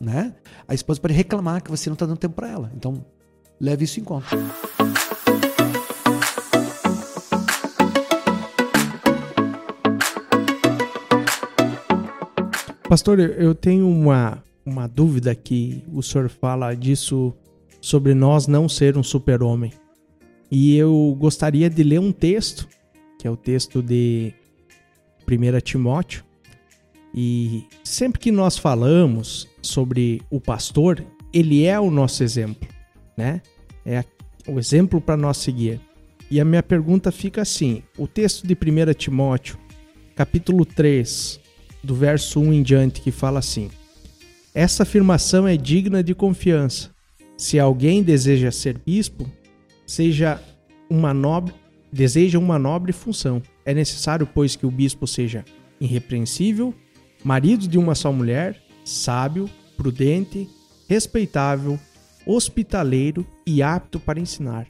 [0.00, 0.34] Né?
[0.66, 2.72] A esposa pode reclamar que você não está dando tempo para ela.
[2.76, 3.04] Então,
[3.60, 4.26] leve isso em conta.
[12.88, 17.32] Pastor, eu tenho uma, uma dúvida que o senhor fala disso
[17.80, 19.72] sobre nós não ser um super-homem.
[20.50, 22.68] E eu gostaria de ler um texto,
[23.18, 24.34] que é o texto de
[25.36, 26.24] 1 Timóteo.
[27.14, 32.68] E sempre que nós falamos sobre o pastor, ele é o nosso exemplo,
[33.16, 33.42] né?
[33.84, 34.04] É
[34.46, 35.80] o exemplo para nós seguir.
[36.30, 39.58] E a minha pergunta fica assim: o texto de 1 Timóteo,
[40.16, 41.40] capítulo 3,
[41.82, 43.70] do verso 1 em diante, que fala assim:
[44.54, 46.90] Essa afirmação é digna de confiança.
[47.36, 49.30] Se alguém deseja ser bispo,
[49.86, 50.40] seja
[50.88, 51.54] uma nobre,
[51.92, 53.42] deseja uma nobre função.
[53.64, 55.44] É necessário, pois, que o bispo seja
[55.80, 56.74] irrepreensível,
[57.24, 60.48] marido de uma só mulher, sábio, prudente,
[60.88, 61.78] respeitável,
[62.26, 64.66] hospitaleiro e apto para ensinar.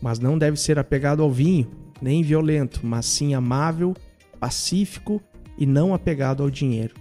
[0.00, 1.70] Mas não deve ser apegado ao vinho,
[2.00, 3.94] nem violento, mas sim amável,
[4.38, 5.20] pacífico
[5.56, 6.94] e não apegado ao dinheiro.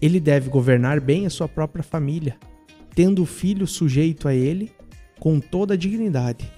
[0.00, 2.36] Ele deve governar bem a sua própria família,
[2.94, 4.70] tendo o filho sujeito a ele
[5.18, 6.50] com toda a dignidade.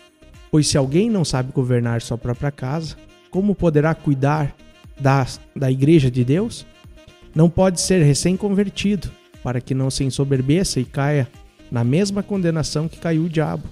[0.50, 2.96] Pois se alguém não sabe governar sua própria casa,
[3.30, 4.54] como poderá cuidar
[5.00, 6.66] da, da igreja de Deus?
[7.34, 9.10] Não pode ser recém-convertido,
[9.42, 11.28] para que não se ensoberbeça e caia
[11.70, 13.64] na mesma condenação que caiu o diabo.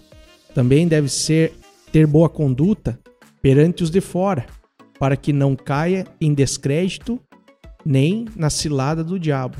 [0.54, 1.52] Também deve ser
[1.90, 2.98] ter boa conduta
[3.40, 4.46] perante os de fora,
[4.98, 7.20] para que não caia em descrédito
[7.84, 9.56] nem na cilada do diabo.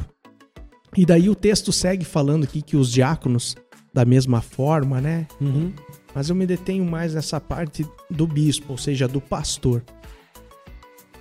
[0.97, 3.57] E daí o texto segue falando aqui que os diáconos,
[3.93, 5.27] da mesma forma, né?
[5.41, 5.73] Uhum
[6.15, 9.83] mas eu me detenho mais nessa parte do bispo, ou seja, do pastor.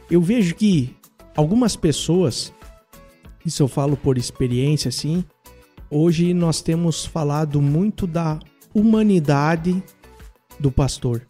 [0.09, 0.95] Eu vejo que
[1.35, 2.53] algumas pessoas,
[3.43, 5.25] isso eu falo por experiência assim,
[5.89, 8.39] hoje nós temos falado muito da
[8.73, 9.83] humanidade
[10.59, 11.25] do pastor.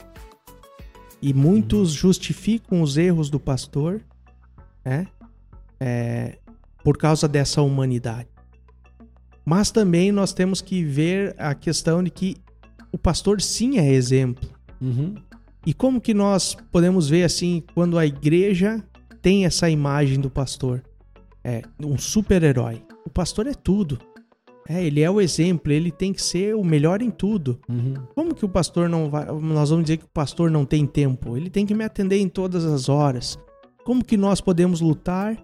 [1.21, 4.01] E muitos justificam os erros do pastor
[4.83, 5.07] né,
[5.79, 6.37] é,
[6.83, 8.27] por causa dessa humanidade.
[9.45, 12.42] Mas também nós temos que ver a questão de que
[12.93, 14.47] o pastor sim é exemplo.
[14.79, 15.15] Uhum.
[15.65, 18.83] E como que nós podemos ver assim quando a igreja
[19.21, 20.83] tem essa imagem do pastor?
[21.43, 22.81] É um super-herói.
[23.05, 23.99] O pastor é tudo.
[24.69, 27.59] É, ele é o exemplo, ele tem que ser o melhor em tudo.
[27.67, 27.95] Uhum.
[28.15, 29.25] Como que o pastor não vai.
[29.25, 31.35] Nós vamos dizer que o pastor não tem tempo?
[31.35, 33.37] Ele tem que me atender em todas as horas.
[33.83, 35.37] Como que nós podemos lutar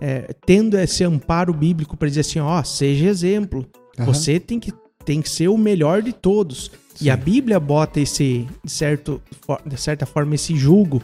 [0.00, 3.64] é, tendo esse amparo bíblico para dizer assim: ó, seja exemplo.
[3.98, 4.12] Aham.
[4.12, 4.72] Você tem que,
[5.04, 6.72] tem que ser o melhor de todos.
[6.94, 7.06] Sim.
[7.06, 9.20] E a Bíblia bota esse, de, certo,
[9.66, 11.02] de certa forma, esse julgo,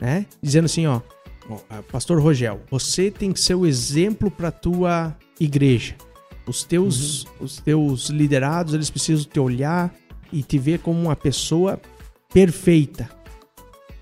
[0.00, 0.26] né?
[0.42, 1.00] Dizendo assim, ó,
[1.90, 5.94] Pastor Rogel, você tem que ser o exemplo para tua igreja.
[6.46, 9.94] Os teus, os teus liderados, eles precisam te olhar
[10.32, 11.80] e te ver como uma pessoa
[12.32, 13.08] perfeita.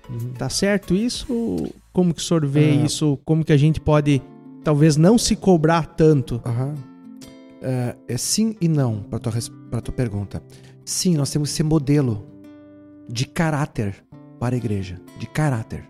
[0.09, 0.33] Uhum.
[0.33, 1.71] Tá certo isso?
[1.93, 2.85] Como que o senhor vê Ah.
[2.85, 3.19] isso?
[3.25, 4.21] Como que a gente pode,
[4.63, 6.41] talvez, não se cobrar tanto?
[6.45, 6.73] Aham.
[7.61, 9.33] É, é sim e não para tua
[9.69, 10.41] pra tua pergunta.
[10.89, 12.25] Sim, nós temos que ser modelo
[13.07, 14.03] de caráter
[14.39, 15.87] para a igreja, de caráter.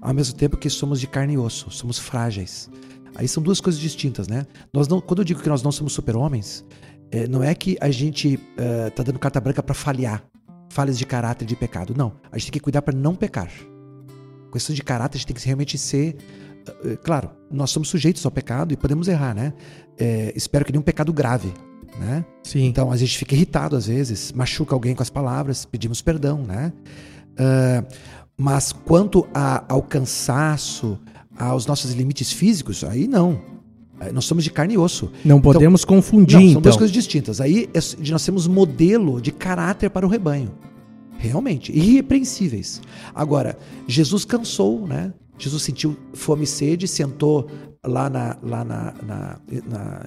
[0.00, 2.70] Ao mesmo tempo que somos de carne e osso, somos frágeis.
[3.14, 4.46] Aí são duas coisas distintas, né?
[4.72, 6.64] Nós não, quando eu digo que nós não somos super-homens,
[7.10, 10.24] é, não é que a gente é, tá dando carta branca para falhar,
[10.70, 11.92] falhas de caráter de pecado.
[11.94, 13.50] Não, a gente tem que cuidar para não pecar.
[14.50, 16.16] Questão de caráter, a gente tem que realmente ser
[16.66, 19.52] eh, claro, nós somos sujeitos ao pecado e podemos errar, né?
[19.98, 21.52] É, espero que nenhum pecado grave,
[21.98, 22.24] né?
[22.42, 22.64] Sim.
[22.66, 26.72] Então a gente fica irritado às vezes, machuca alguém com as palavras, pedimos perdão, né?
[27.38, 27.84] Ah,
[28.36, 30.98] mas quanto a- ao cansaço,
[31.38, 33.40] aos nossos limites físicos, aí não.
[34.12, 35.10] Nós somos de carne e osso.
[35.24, 36.62] não podemos confundir, Não, são então.
[36.62, 37.40] duas coisas distintas.
[37.40, 37.78] Aí é
[38.10, 40.50] nós temos modelo de caráter para o rebanho.
[41.16, 42.82] Realmente, irrepreensíveis.
[43.14, 45.12] Agora, Jesus cansou, né?
[45.38, 47.48] Jesus sentiu fome e sede, sentou
[47.86, 49.38] lá na, lá na, na-
[49.68, 50.06] na-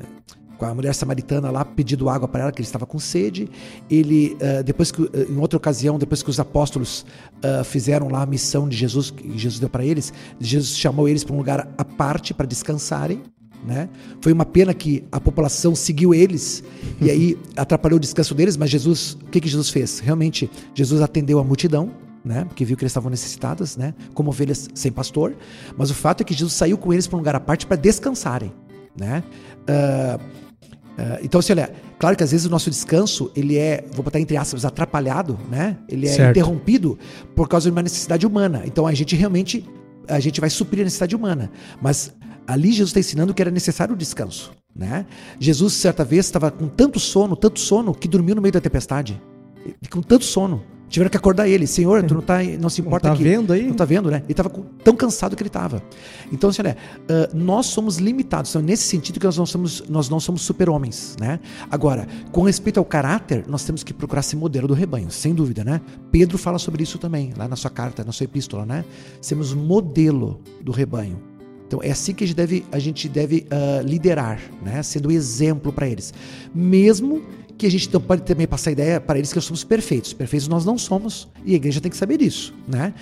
[0.58, 3.49] com a mulher samaritana lá pedindo água para ela, que ele estava com sede.
[3.89, 7.05] Ele, eh, depois que, eh, em outra ocasião, depois que os apóstolos
[7.43, 11.24] ah, fizeram lá a missão de Jesus, que Jesus deu para eles, Jesus chamou eles
[11.24, 13.22] para um lugar à parte para descansarem.
[13.66, 13.89] Né?
[14.22, 16.64] Foi uma pena que a população seguiu eles
[17.01, 19.99] e aí atrapalhou o descanso deles, mas Jesus, o que, que Jesus fez?
[19.99, 21.91] Realmente, Jesus atendeu a multidão,
[22.24, 22.45] né?
[22.45, 23.93] Porque viu que eles estavam necessitadas, né?
[24.14, 25.36] Como ovelhas sem pastor.
[25.78, 27.78] Mas o fato é que Jesus saiu com eles para um lugar à parte para
[27.78, 28.53] descansarem,
[28.99, 29.24] né?
[29.68, 30.20] Ah,
[30.98, 34.20] ah, então, assim, olha, claro que às vezes o nosso descanso, ele é, vou botar
[34.20, 35.78] entre aspas, atrapalhado, né?
[35.88, 36.32] Ele é Certo.
[36.32, 36.98] interrompido
[37.36, 38.64] por causa de uma necessidade humana.
[38.66, 39.64] Então a gente realmente,
[40.08, 41.52] a gente vai suprir a necessidade humana.
[41.82, 42.14] Mas
[42.48, 45.06] ali Jesus está ensinando que era necessário o descanso, né?
[45.39, 49.22] Jesus, certa vez, estava com tanto sono, tanto sono, que dormiu no meio da tempestade.
[49.91, 50.64] Com tanto sono.
[50.89, 51.67] Tiveram que acordar ele.
[51.67, 53.23] Senhor, tu não, tá, não se Não importa tá aqui.
[53.23, 53.67] vendo aí?
[53.67, 54.21] Não tá vendo, né?
[54.23, 54.49] Ele estava
[54.83, 55.81] tão cansado que ele estava.
[56.31, 56.77] Então, assim, olha,
[57.09, 58.51] ah, nós somos limitados.
[58.51, 61.39] Então, nesse sentido que nós não somos, nós não somos super-homens, né?
[61.69, 65.63] Agora, com respeito ao caráter, nós temos que procurar ser modelo do rebanho, sem dúvida,
[65.63, 65.81] né?
[66.11, 68.85] Pedro fala sobre isso também, lá na sua carta, na sua epístola, né?
[69.21, 71.19] Sermos modelo do rebanho.
[71.67, 74.81] Então, é assim que a gente deve, a gente deve ah, liderar, né?
[74.81, 76.13] Sendo exemplo para eles.
[76.55, 77.21] Mesmo
[77.58, 80.14] que a gente não pode também passar a ideia para eles que nós somos perfeitos.
[80.14, 82.93] Perfeitos nós não somos e a igreja tem que saber disso, né?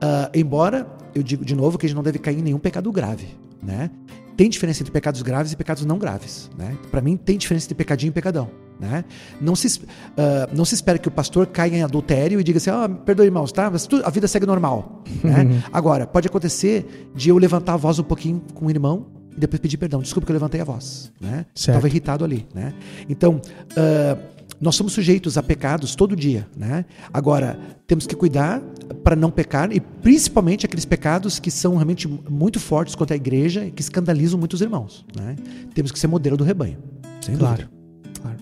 [0.00, 2.90] Ah, embora eu digo de novo que a gente não deve cair em nenhum pecado
[2.90, 3.28] grave,
[3.62, 3.90] né?
[4.36, 6.76] Tem diferença entre pecados graves e pecados não graves, né?
[6.90, 8.48] Para mim tem diferença entre pecadinho e pecadão,
[8.80, 9.04] né?
[9.40, 9.82] Não se
[10.16, 13.26] ah, não se espera que o pastor caia em adultério e diga assim, ah, perdoe
[13.26, 13.70] irmãos, tá?
[13.70, 15.62] Mas tu- a vida segue normal, né?
[15.72, 19.06] Agora pode acontecer de eu levantar a voz um pouquinho com o irmão
[19.36, 20.00] e depois pedir perdão.
[20.00, 21.46] Desculpa que eu levantei a voz, né?
[21.54, 22.72] Estava irritado ali, né?
[23.08, 23.40] Então,
[23.76, 24.18] ah,
[24.60, 26.84] nós somos sujeitos a pecados todo dia, né?
[27.12, 28.60] Agora, temos que cuidar
[29.02, 33.64] para não pecar e principalmente aqueles pecados que são realmente muito fortes contra a igreja
[33.64, 35.36] e que escandalizam muitos irmãos, né?
[35.74, 36.76] Temos que ser modelo do rebanho.
[37.22, 38.20] Sem Claro, dúvida.
[38.20, 38.36] claro.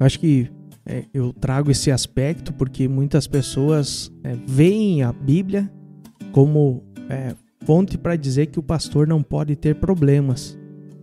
[0.00, 0.50] Eu acho que
[0.86, 5.70] é, eu trago esse aspecto porque muitas pessoas é, veem a Bíblia
[6.32, 7.34] como é,
[7.66, 10.58] fonte para dizer que o pastor não pode ter problemas,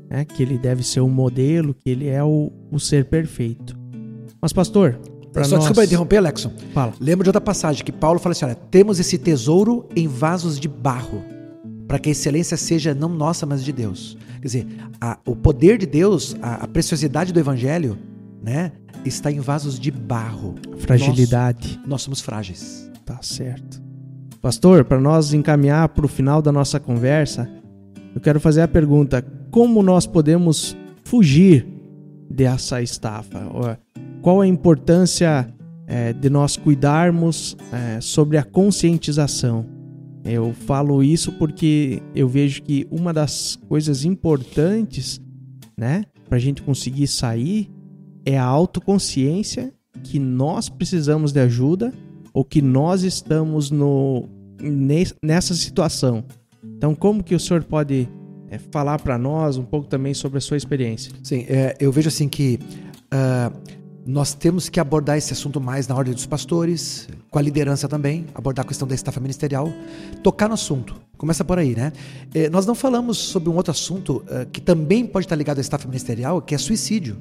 [0.10, 0.26] né?
[0.26, 3.78] que ele deve ser um modelo, que ele é o, o ser perfeito.
[4.42, 5.00] Mas, pastor,
[5.32, 5.66] para Só nós...
[5.66, 6.52] desculpa interromper, Alexson.
[6.74, 6.94] Fala.
[7.00, 10.68] Lembra de outra passagem que Paulo fala assim: olha, temos esse tesouro em vasos de
[10.68, 11.24] barro,
[11.88, 14.18] para que a excelência seja não nossa, mas de Deus.
[14.42, 14.68] Quer dizer,
[15.00, 17.98] a- o poder de Deus, a, a preciosidade do evangelho,
[18.44, 18.72] né,
[19.06, 20.56] está em vasos de barro.
[20.78, 21.78] Fragilidade.
[21.82, 22.90] Nós, nós somos frágeis.
[23.06, 23.82] Tá certo.
[24.42, 27.48] Pastor, para nós encaminhar para o final da nossa conversa,
[28.16, 29.22] eu quero fazer a pergunta:
[29.52, 31.68] como nós podemos fugir
[32.28, 33.40] dessa estafa?
[34.20, 35.48] Qual a importância
[35.86, 39.64] eh, de nós cuidarmos eh, sobre a conscientização?
[40.26, 45.22] Eu falo isso porque eu vejo que uma das coisas importantes,
[45.78, 47.70] né, para a gente conseguir sair
[48.26, 49.72] é a autoconsciência
[50.04, 51.94] que nós precisamos de ajuda
[52.34, 54.28] ou que nós estamos no,
[54.62, 56.24] nes- nessa situação.
[56.64, 58.08] Então, como que o senhor pode
[58.52, 61.14] é, falar para nós um pouco também sobre a sua experiência.
[61.24, 62.60] Sim, é, eu vejo assim que
[63.14, 63.58] uh,
[64.06, 68.26] nós temos que abordar esse assunto mais na ordem dos pastores, com a liderança também,
[68.36, 69.72] abordar a questão da estafa ministerial,
[70.22, 70.96] tocar no assunto.
[71.18, 71.94] Começa por aí, né?
[72.34, 75.62] É, nós não falamos sobre um outro assunto uh, que também pode estar ligado à
[75.62, 77.18] estafa ministerial, que é suicídio.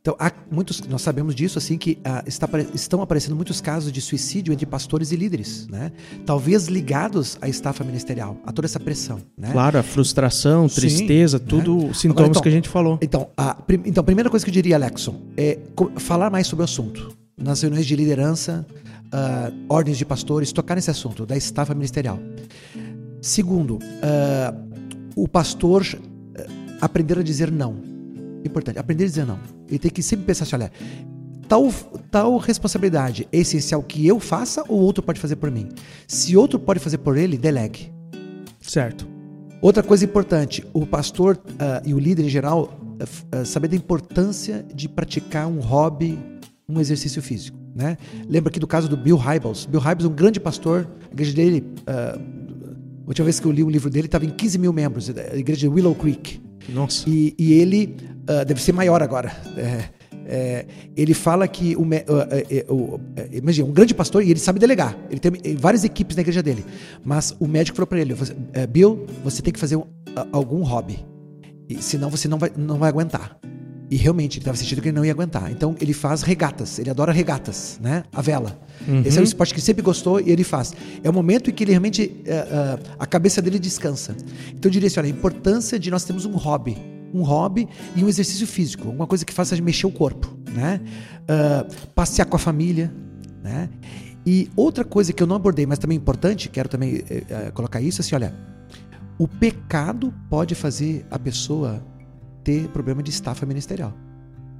[0.00, 4.00] Então, há muitos, nós sabemos disso, assim, que ah, está, estão aparecendo muitos casos de
[4.00, 5.92] suicídio entre pastores e líderes, né?
[6.24, 9.50] Talvez ligados à estafa ministerial, a toda essa pressão, né?
[9.52, 11.92] Claro, a frustração, tristeza, Sim, tudo né?
[11.92, 12.98] sintomas Agora, então, que a gente falou.
[13.02, 15.58] Então a, então, a primeira coisa que eu diria, Alexson, é
[15.96, 17.16] falar mais sobre o assunto.
[17.36, 18.66] Nas reuniões de liderança,
[19.06, 22.18] uh, ordens de pastores, tocar nesse assunto da estafa ministerial.
[23.20, 24.68] Segundo, uh,
[25.16, 25.84] o pastor
[26.80, 27.97] aprender a dizer não
[28.44, 29.38] Importante, aprender a dizer não.
[29.68, 30.72] Ele tem que sempre pensar assim, olha,
[31.48, 31.72] tal,
[32.10, 35.68] tal responsabilidade é essencial que eu faça ou outro pode fazer por mim?
[36.06, 37.92] Se outro pode fazer por ele, delegue.
[38.60, 39.08] Certo.
[39.60, 43.76] Outra coisa importante, o pastor uh, e o líder em geral uh, uh, saber da
[43.76, 46.18] importância de praticar um hobby,
[46.68, 47.58] um exercício físico.
[47.74, 47.96] Né?
[48.28, 49.66] Lembra aqui do caso do Bill Hybels.
[49.66, 52.18] Bill Hybels é um grande pastor, a igreja dele, a
[53.06, 55.60] última vez que eu li um livro dele, estava em 15 mil membros, a igreja
[55.60, 56.40] de Willow Creek.
[56.68, 57.08] Nossa.
[57.08, 57.96] E, e ele
[58.28, 59.32] uh, deve ser maior agora.
[59.56, 59.84] É,
[60.30, 63.00] é, ele fala que o, uh, uh,
[63.32, 64.96] imagina, um grande pastor e ele sabe delegar.
[65.10, 66.64] Ele tem várias equipes na igreja dele.
[67.04, 68.14] Mas o médico falou para ele:
[68.70, 69.84] Bill, você tem que fazer um,
[70.32, 71.04] algum hobby.
[71.68, 73.38] E, senão você não vai, não vai aguentar.
[73.90, 75.50] E realmente ele estava sentindo que ele não ia aguentar.
[75.50, 78.04] Então ele faz regatas, ele adora regatas, né?
[78.12, 78.60] A vela.
[78.86, 79.02] Uhum.
[79.02, 80.74] Esse é um esporte que ele sempre gostou e ele faz.
[81.02, 84.14] É o momento em que ele realmente uh, uh, a cabeça dele descansa.
[84.48, 86.76] Então eu diria assim, olha, a importância de nós termos um hobby,
[87.14, 87.66] um hobby
[87.96, 90.80] e um exercício físico, uma coisa que faça mexer o corpo, né?
[91.22, 92.92] Uh, passear com a família,
[93.42, 93.70] né?
[94.26, 97.02] E outra coisa que eu não abordei, mas também é importante, quero também
[97.54, 98.34] colocar isso, assim, olha,
[99.18, 101.82] o pecado pode fazer a pessoa
[102.48, 103.92] ter problema de estafa ministerial.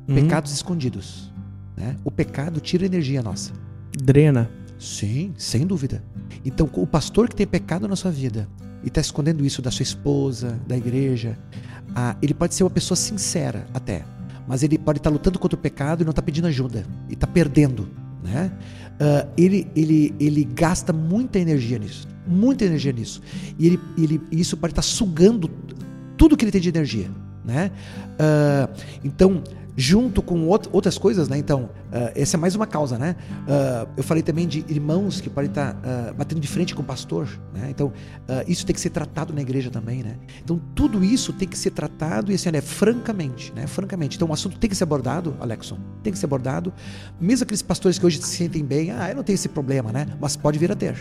[0.06, 0.14] Uhum.
[0.14, 1.32] Pecados escondidos.
[1.74, 1.96] Né?
[2.04, 3.50] O pecado tira energia nossa.
[3.98, 4.50] Drena.
[4.78, 6.04] Sim, sem dúvida.
[6.44, 8.46] Então, o pastor que tem pecado na sua vida
[8.84, 11.38] e está escondendo isso da sua esposa, da igreja,
[11.94, 14.04] ah, ele pode ser uma pessoa sincera até,
[14.46, 17.14] mas ele pode estar tá lutando contra o pecado e não está pedindo ajuda e
[17.14, 17.88] está perdendo.
[18.22, 18.52] Né?
[19.00, 23.22] Uh, ele, ele, ele gasta muita energia nisso, muita energia nisso.
[23.58, 25.50] E ele, ele, isso pode estar tá sugando
[26.18, 27.10] tudo que ele tem de energia
[27.48, 27.72] né?
[28.20, 28.68] Uh,
[29.02, 29.42] então,
[29.78, 31.38] junto com outras coisas, né?
[31.38, 33.14] Então, uh, essa é mais uma causa, né?
[33.46, 36.84] Uh, eu falei também de irmãos que podem estar uh, batendo de frente com o
[36.84, 37.68] pastor, né?
[37.70, 37.92] Então,
[38.48, 40.16] isso tem que ser tratado na igreja também, né?
[40.42, 43.68] Então, tudo isso tem que ser tratado e assim, olha, francamente, né?
[43.68, 44.16] Francamente.
[44.16, 46.72] Então, o assunto tem que ser abordado, Alexson, tem que ser abordado.
[47.20, 50.08] Mesmo aqueles pastores que hoje se sentem bem, ah, eu não tenho esse problema, né?
[50.20, 50.96] Mas pode vir a ter,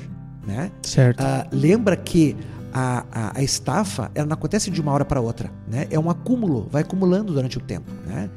[0.45, 0.71] né?
[0.83, 1.23] Certo.
[1.51, 2.37] lembra que
[2.77, 5.87] a, a, a, estafa ela não acontece de uma hora para outra, né?
[5.89, 8.29] É um acúmulo, vai acumulando durante o tempo, né?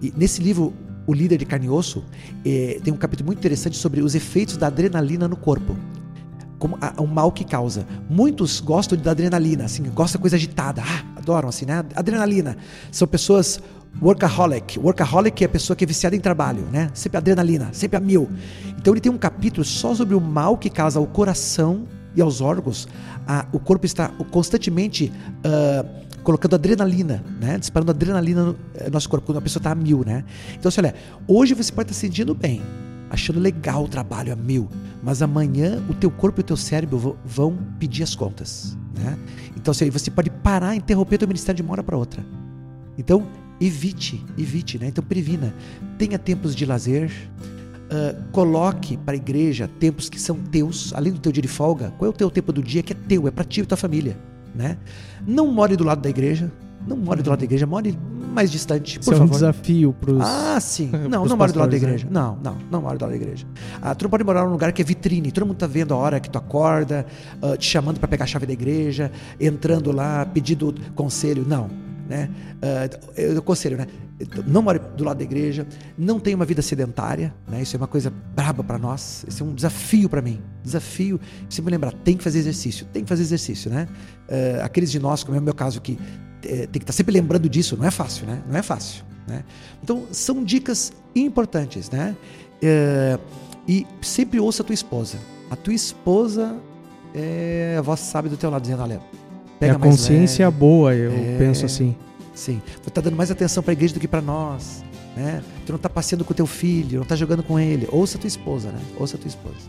[0.00, 0.72] E nesse livro
[1.06, 2.04] o líder de carne e osso
[2.44, 5.74] eh, tem um capítulo muito interessante sobre os efeitos da adrenalina no corpo
[6.58, 7.86] como a, o mal que causa.
[8.10, 11.84] Muitos gostam da adrenalina, assim, gostam de coisa agitada, ah, adoram assim, né?
[11.94, 12.56] Adrenalina.
[12.90, 13.60] São pessoas
[14.02, 14.78] workaholic.
[14.78, 16.90] Workaholic é a pessoa que é viciada em trabalho, né?
[16.94, 18.28] Sempre adrenalina, sempre a mil.
[18.76, 22.40] Então ele tem um capítulo só sobre o mal que causa ao coração e aos
[22.40, 22.88] órgãos,
[23.26, 25.12] a, o corpo está constantemente
[25.44, 27.58] uh, colocando adrenalina, né?
[27.58, 30.04] disparando adrenalina no eh, nosso corpo, quando a pessoa está a mil.
[30.04, 30.24] Né?
[30.58, 30.94] Então, assim, olha,
[31.26, 32.60] hoje você pode estar tá sentindo bem,
[33.08, 34.68] achando legal o trabalho a mil,
[35.02, 38.76] mas amanhã o teu corpo e o teu cérebro vão pedir as contas.
[38.94, 39.16] Né?
[39.56, 42.22] Então, assim, você pode parar, interromper o teu ministério de uma hora para outra.
[42.98, 43.26] Então,
[43.60, 44.88] evite, evite, né?
[44.88, 45.54] Então, previna.
[45.96, 47.10] Tenha tempos de lazer,
[47.88, 51.90] Uh, coloque para a igreja tempos que são teus, além do teu dia de folga.
[51.96, 53.78] Qual é o teu tempo do dia que é teu, é para ti e tua
[53.78, 54.16] família,
[54.54, 54.76] né?
[55.26, 56.52] Não more do lado da igreja,
[56.86, 57.96] não more do lado da igreja, more
[58.32, 59.22] mais distante, por Isso favor.
[59.22, 60.90] é um desafio para os Ah, sim.
[61.08, 62.04] Não, não more do lado da igreja.
[62.04, 62.10] Né?
[62.12, 63.46] Não, não, não more do lado da igreja.
[63.80, 65.32] Ah, tu não pode morar num lugar que é vitrine.
[65.32, 67.06] Todo mundo tá vendo a hora que tu acorda,
[67.42, 69.10] uh, te chamando para pegar a chave da igreja,
[69.40, 71.44] entrando lá, pedindo conselho.
[71.48, 71.68] Não,
[72.08, 72.30] né?
[72.56, 73.86] Uh, eu aconselho, né?
[74.46, 77.62] Não more do lado da igreja, não tenha uma vida sedentária, né?
[77.62, 80.40] Isso é uma coisa braba para nós, isso é um desafio para mim.
[80.64, 83.86] Desafio, sempre lembrar, tem que fazer exercício, tem que fazer exercício, né?
[84.28, 85.98] Uh, aqueles de nós, como é o meu caso, que
[86.44, 88.42] é, tem que estar tá sempre lembrando disso, não é fácil, né?
[88.48, 89.44] Não é fácil, né?
[89.82, 92.16] Então, são dicas importantes, né?
[92.62, 93.20] Uh,
[93.68, 95.18] e sempre ouça a tua esposa.
[95.50, 96.56] A tua esposa
[97.14, 99.00] é a voz sabe do teu lado, dizendo, olha,
[99.58, 100.58] Pega é a consciência leve.
[100.58, 101.96] boa, eu é, penso assim.
[102.34, 102.62] Sim.
[102.82, 104.84] Você está dando mais atenção para a igreja do que para nós.
[105.16, 105.42] Né?
[105.66, 107.88] Tu não está passeando com teu filho, não está jogando com ele.
[107.90, 108.80] Ouça a tua esposa, né?
[108.98, 109.68] Ouça a tua esposa.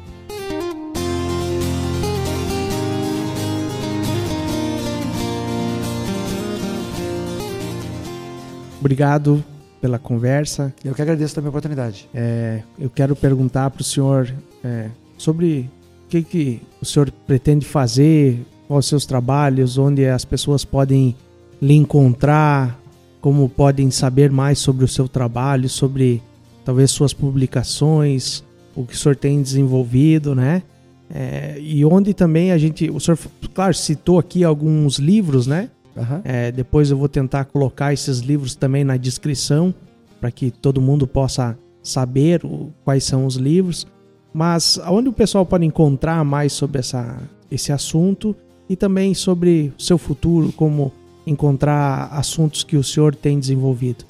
[8.80, 9.44] obrigado
[9.82, 10.74] pela conversa.
[10.84, 12.10] Eu que agradeço também a oportunidade.
[12.14, 14.34] É, eu quero perguntar para o senhor
[14.64, 15.70] é, sobre
[16.06, 18.40] o que, que o senhor pretende fazer,
[18.78, 21.16] os seus trabalhos, onde as pessoas podem
[21.62, 22.80] lhe encontrar,
[23.20, 26.22] como podem saber mais sobre o seu trabalho, sobre
[26.64, 28.44] talvez suas publicações,
[28.76, 30.62] o que o senhor tem desenvolvido, né?
[31.10, 33.18] É, e onde também a gente, o senhor,
[33.54, 35.70] claro, citou aqui alguns livros, né?
[35.96, 36.22] Uhum.
[36.24, 39.74] É, depois eu vou tentar colocar esses livros também na descrição
[40.22, 43.88] para que todo mundo possa saber o, quais são os livros.
[44.32, 47.18] Mas onde o pessoal pode encontrar mais sobre essa,
[47.50, 48.36] esse assunto
[48.70, 50.94] e também sobre o seu futuro, como
[51.26, 54.06] encontrar assuntos que o senhor tem desenvolvido?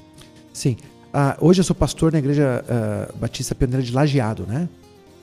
[0.52, 0.76] Sim.
[1.08, 4.68] Uh, hoje eu sou pastor na Igreja uh, Batista Pioneira de Lajeado, né?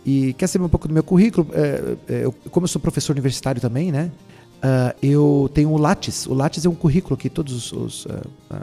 [0.05, 1.47] E quer saber um pouco do meu currículo?
[1.49, 4.11] Uh, eu, como eu sou professor universitário também, né?
[4.57, 6.25] Uh, eu tenho o Lattes.
[6.25, 8.21] O Lattes é um currículo que todos os, os uh,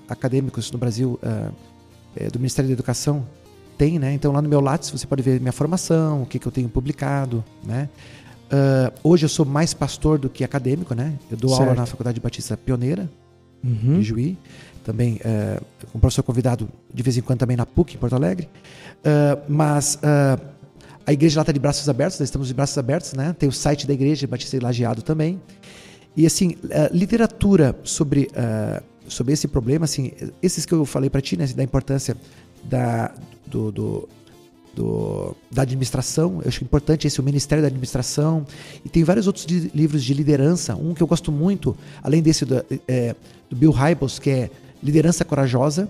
[0.08, 1.18] acadêmicos no Brasil
[2.16, 3.24] é, do Ministério da Educação
[3.78, 4.12] têm, né?
[4.12, 6.68] Então lá no meu Lattes você pode ver minha formação, o que, que eu tenho
[6.68, 7.88] publicado, né?
[9.02, 11.14] Hoje eu sou mais pastor do que acadêmico, né?
[11.30, 11.62] Eu dou certo.
[11.62, 13.10] aula na Faculdade Batista Pioneira
[13.62, 13.98] uhum.
[13.98, 14.38] de Juí,
[14.84, 15.20] também
[15.90, 18.48] como professor convidado de vez em quando também na PUC em Porto Alegre,
[19.48, 19.98] mas
[21.06, 23.34] a igreja lá está de braços abertos, nós estamos de braços abertos, né?
[23.38, 25.40] Tem o site da igreja Batista Lajeado também.
[26.16, 26.56] E assim,
[26.92, 31.62] literatura sobre, uh, sobre esse problema, assim, esses que eu falei para ti, né, da
[31.62, 32.16] importância
[32.64, 33.12] da,
[33.46, 34.08] do, do,
[34.74, 38.46] do, da administração, eu acho importante esse, o Ministério da Administração,
[38.84, 42.44] e tem vários outros de, livros de liderança, um que eu gosto muito, além desse
[42.44, 43.14] do, é,
[43.48, 44.50] do Bill Hybels, que é
[44.82, 45.88] Liderança Corajosa,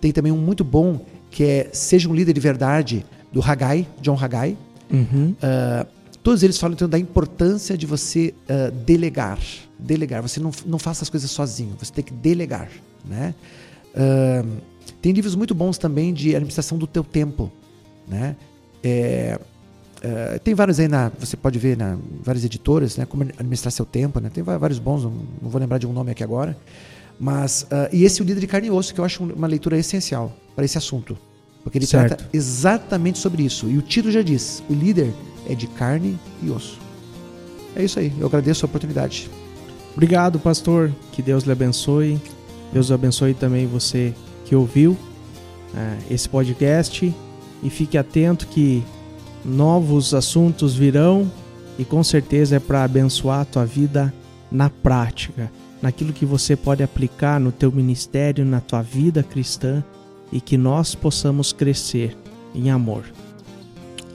[0.00, 1.00] tem também um muito bom,
[1.30, 4.56] que é Seja um Líder de Verdade, do Haggai, John Haggai.
[4.90, 5.30] Uhum.
[5.32, 5.94] Uh,
[6.24, 9.38] Todos eles falam então da importância de você uh, delegar.
[9.78, 10.22] Delegar.
[10.22, 12.70] Você não, não faça as coisas sozinho, você tem que delegar.
[13.04, 13.34] Né?
[13.94, 14.48] Uh,
[15.02, 17.52] tem livros muito bons também de administração do teu tempo.
[18.06, 18.36] Né?
[18.82, 19.38] É,
[20.04, 21.10] uh, tem vários aí na.
[21.18, 23.06] Você pode ver na várias editoras, né?
[23.06, 24.30] Como administrar seu tempo, né?
[24.32, 26.56] Tem vários bons, não, não vou lembrar de um nome aqui agora.
[27.18, 27.62] Mas.
[27.62, 29.78] Uh, e esse é o líder de carne e osso, que eu acho uma leitura
[29.78, 31.16] essencial para esse assunto.
[31.62, 32.08] Porque ele certo.
[32.08, 33.68] trata exatamente sobre isso.
[33.68, 35.12] E o título já diz: o líder
[35.48, 36.78] é de carne e osso.
[37.74, 38.12] É isso aí.
[38.18, 39.30] Eu agradeço a oportunidade.
[39.94, 40.92] Obrigado, pastor.
[41.12, 42.20] Que Deus lhe abençoe.
[42.72, 44.12] Deus abençoe também você
[44.44, 44.96] que ouviu
[45.74, 47.14] é, esse podcast.
[47.64, 48.84] E fique atento que
[49.44, 51.30] novos assuntos virão
[51.78, 54.12] e com certeza é para abençoar a tua vida
[54.50, 55.50] na prática,
[55.82, 59.82] naquilo que você pode aplicar no teu ministério, na tua vida cristã
[60.30, 62.16] e que nós possamos crescer
[62.54, 63.04] em amor.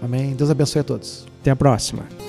[0.01, 0.33] Amém.
[0.35, 1.27] Deus abençoe a todos.
[1.41, 2.28] Até a próxima.